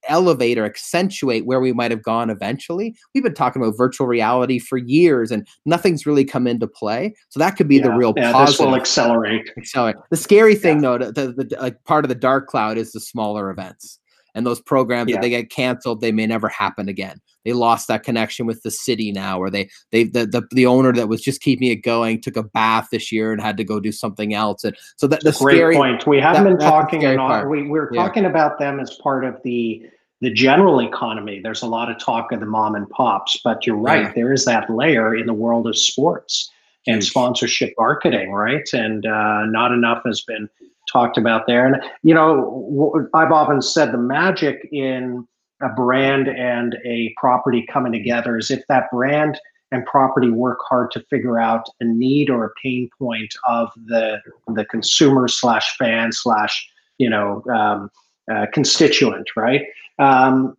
[0.09, 2.95] elevate or accentuate where we might have gone eventually.
[3.14, 7.14] We've been talking about virtual reality for years and nothing's really come into play.
[7.28, 8.59] So that could be yeah, the real yeah, positive.
[8.59, 9.51] This will accelerate.
[9.57, 9.97] Accelerate.
[10.11, 10.99] The scary thing yeah.
[10.99, 13.99] though, the, the, the, like part of the dark cloud is the smaller events
[14.35, 15.16] and those programs yeah.
[15.16, 18.70] that they get canceled they may never happen again they lost that connection with the
[18.70, 22.20] city now or they they the, the, the owner that was just keeping it going
[22.20, 25.22] took a bath this year and had to go do something else and so that
[25.22, 28.03] the great scary, point we haven't that, been talking about we, we're yeah.
[28.03, 29.83] talking about them as part of the
[30.20, 33.76] the general economy there's a lot of talk of the mom and pops but you're
[33.76, 34.12] right yeah.
[34.14, 36.51] there is that layer in the world of sports
[36.87, 37.11] and Huge.
[37.11, 40.49] sponsorship marketing right and uh, not enough has been
[40.93, 41.66] talked about there.
[41.66, 45.26] And, you know, I've often said the magic in
[45.62, 49.38] a brand and a property coming together is if that brand
[49.70, 54.20] and property work hard to figure out a need or a pain point of the
[54.49, 56.68] the consumer slash fan slash
[56.99, 57.90] you know um,
[58.30, 59.62] uh, constituent, right?
[59.99, 60.57] Um,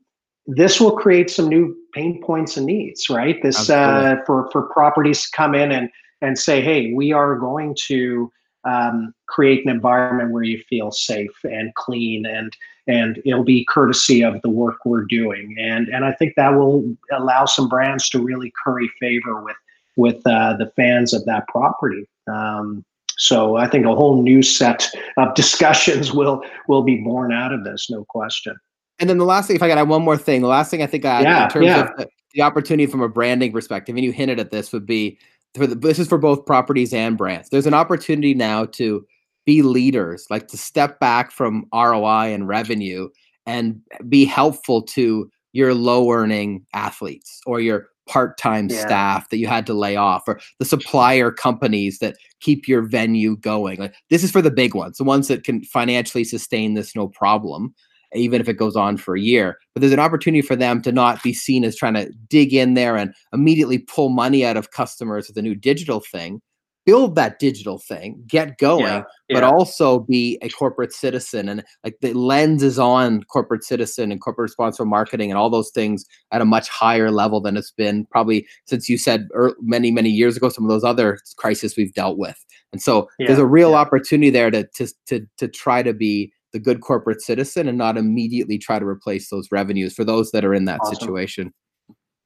[0.47, 3.41] this will create some new pain points and needs, right?
[3.41, 5.89] This uh, for for properties to come in and
[6.21, 8.31] and say, hey, we are going to
[8.66, 12.55] um, create an environment where you feel safe and clean and
[12.86, 16.95] and it'll be courtesy of the work we're doing and and I think that will
[17.11, 19.55] allow some brands to really curry favor with
[19.95, 22.07] with uh, the fans of that property.
[22.32, 22.84] Um,
[23.18, 27.64] so I think a whole new set of discussions will will be born out of
[27.64, 28.55] this, no question.
[28.99, 30.88] And then the last thing, if I got one more thing, the last thing I
[30.88, 31.82] think I yeah, in terms yeah.
[31.82, 35.20] of the, the opportunity from a branding perspective, and you hinted at this, would be
[35.56, 37.49] for the, this is for both properties and brands.
[37.49, 39.06] There's an opportunity now to
[39.45, 43.10] be leaders, like to step back from ROI and revenue
[43.45, 48.80] and be helpful to your low earning athletes or your part-time yeah.
[48.80, 53.38] staff that you had to lay off or the supplier companies that keep your venue
[53.38, 56.97] going like this is for the big ones the ones that can financially sustain this
[56.97, 57.74] no problem
[58.16, 59.57] even if it goes on for a year.
[59.74, 62.74] But there's an opportunity for them to not be seen as trying to dig in
[62.74, 66.41] there and immediately pull money out of customers with a new digital thing.
[66.86, 69.39] Build that digital thing, get going, yeah, yeah.
[69.39, 71.47] but also be a corporate citizen.
[71.47, 75.72] And like the lens is on corporate citizen and corporate responsible marketing and all those
[75.72, 76.03] things
[76.34, 79.30] at a much higher level than it's been probably since you said
[79.61, 82.43] many, many years ago, some of those other crises we've dealt with.
[82.74, 86.34] And so yeah, there's a real opportunity there to, to, to, to try to be
[86.54, 90.45] the good corporate citizen and not immediately try to replace those revenues for those that
[90.45, 90.95] are in that awesome.
[90.95, 91.54] situation.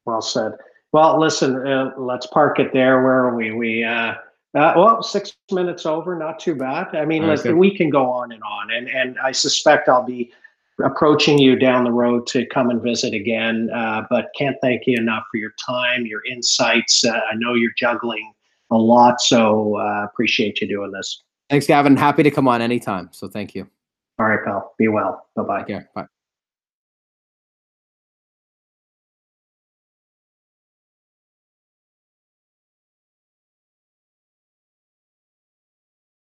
[0.05, 0.51] Well said.
[0.93, 3.01] Well, listen, uh, let's park it there.
[3.01, 3.51] Where are we?
[3.51, 4.13] We, uh,
[4.55, 6.95] uh, well, six minutes over, not too bad.
[6.95, 10.31] I mean, listen, we can go on and on, and and I suspect I'll be
[10.83, 13.69] approaching you down the road to come and visit again.
[13.75, 17.03] Uh, but can't thank you enough for your time, your insights.
[17.03, 18.33] Uh, I know you're juggling
[18.71, 21.23] a lot, so uh, appreciate you doing this.
[21.49, 21.95] Thanks, Gavin.
[21.95, 23.09] Happy to come on anytime.
[23.11, 23.69] So thank you.
[24.19, 24.73] All right, pal.
[24.77, 25.27] Be well.
[25.35, 25.65] Bye bye.
[25.67, 25.83] Yeah.
[25.93, 26.05] Bye.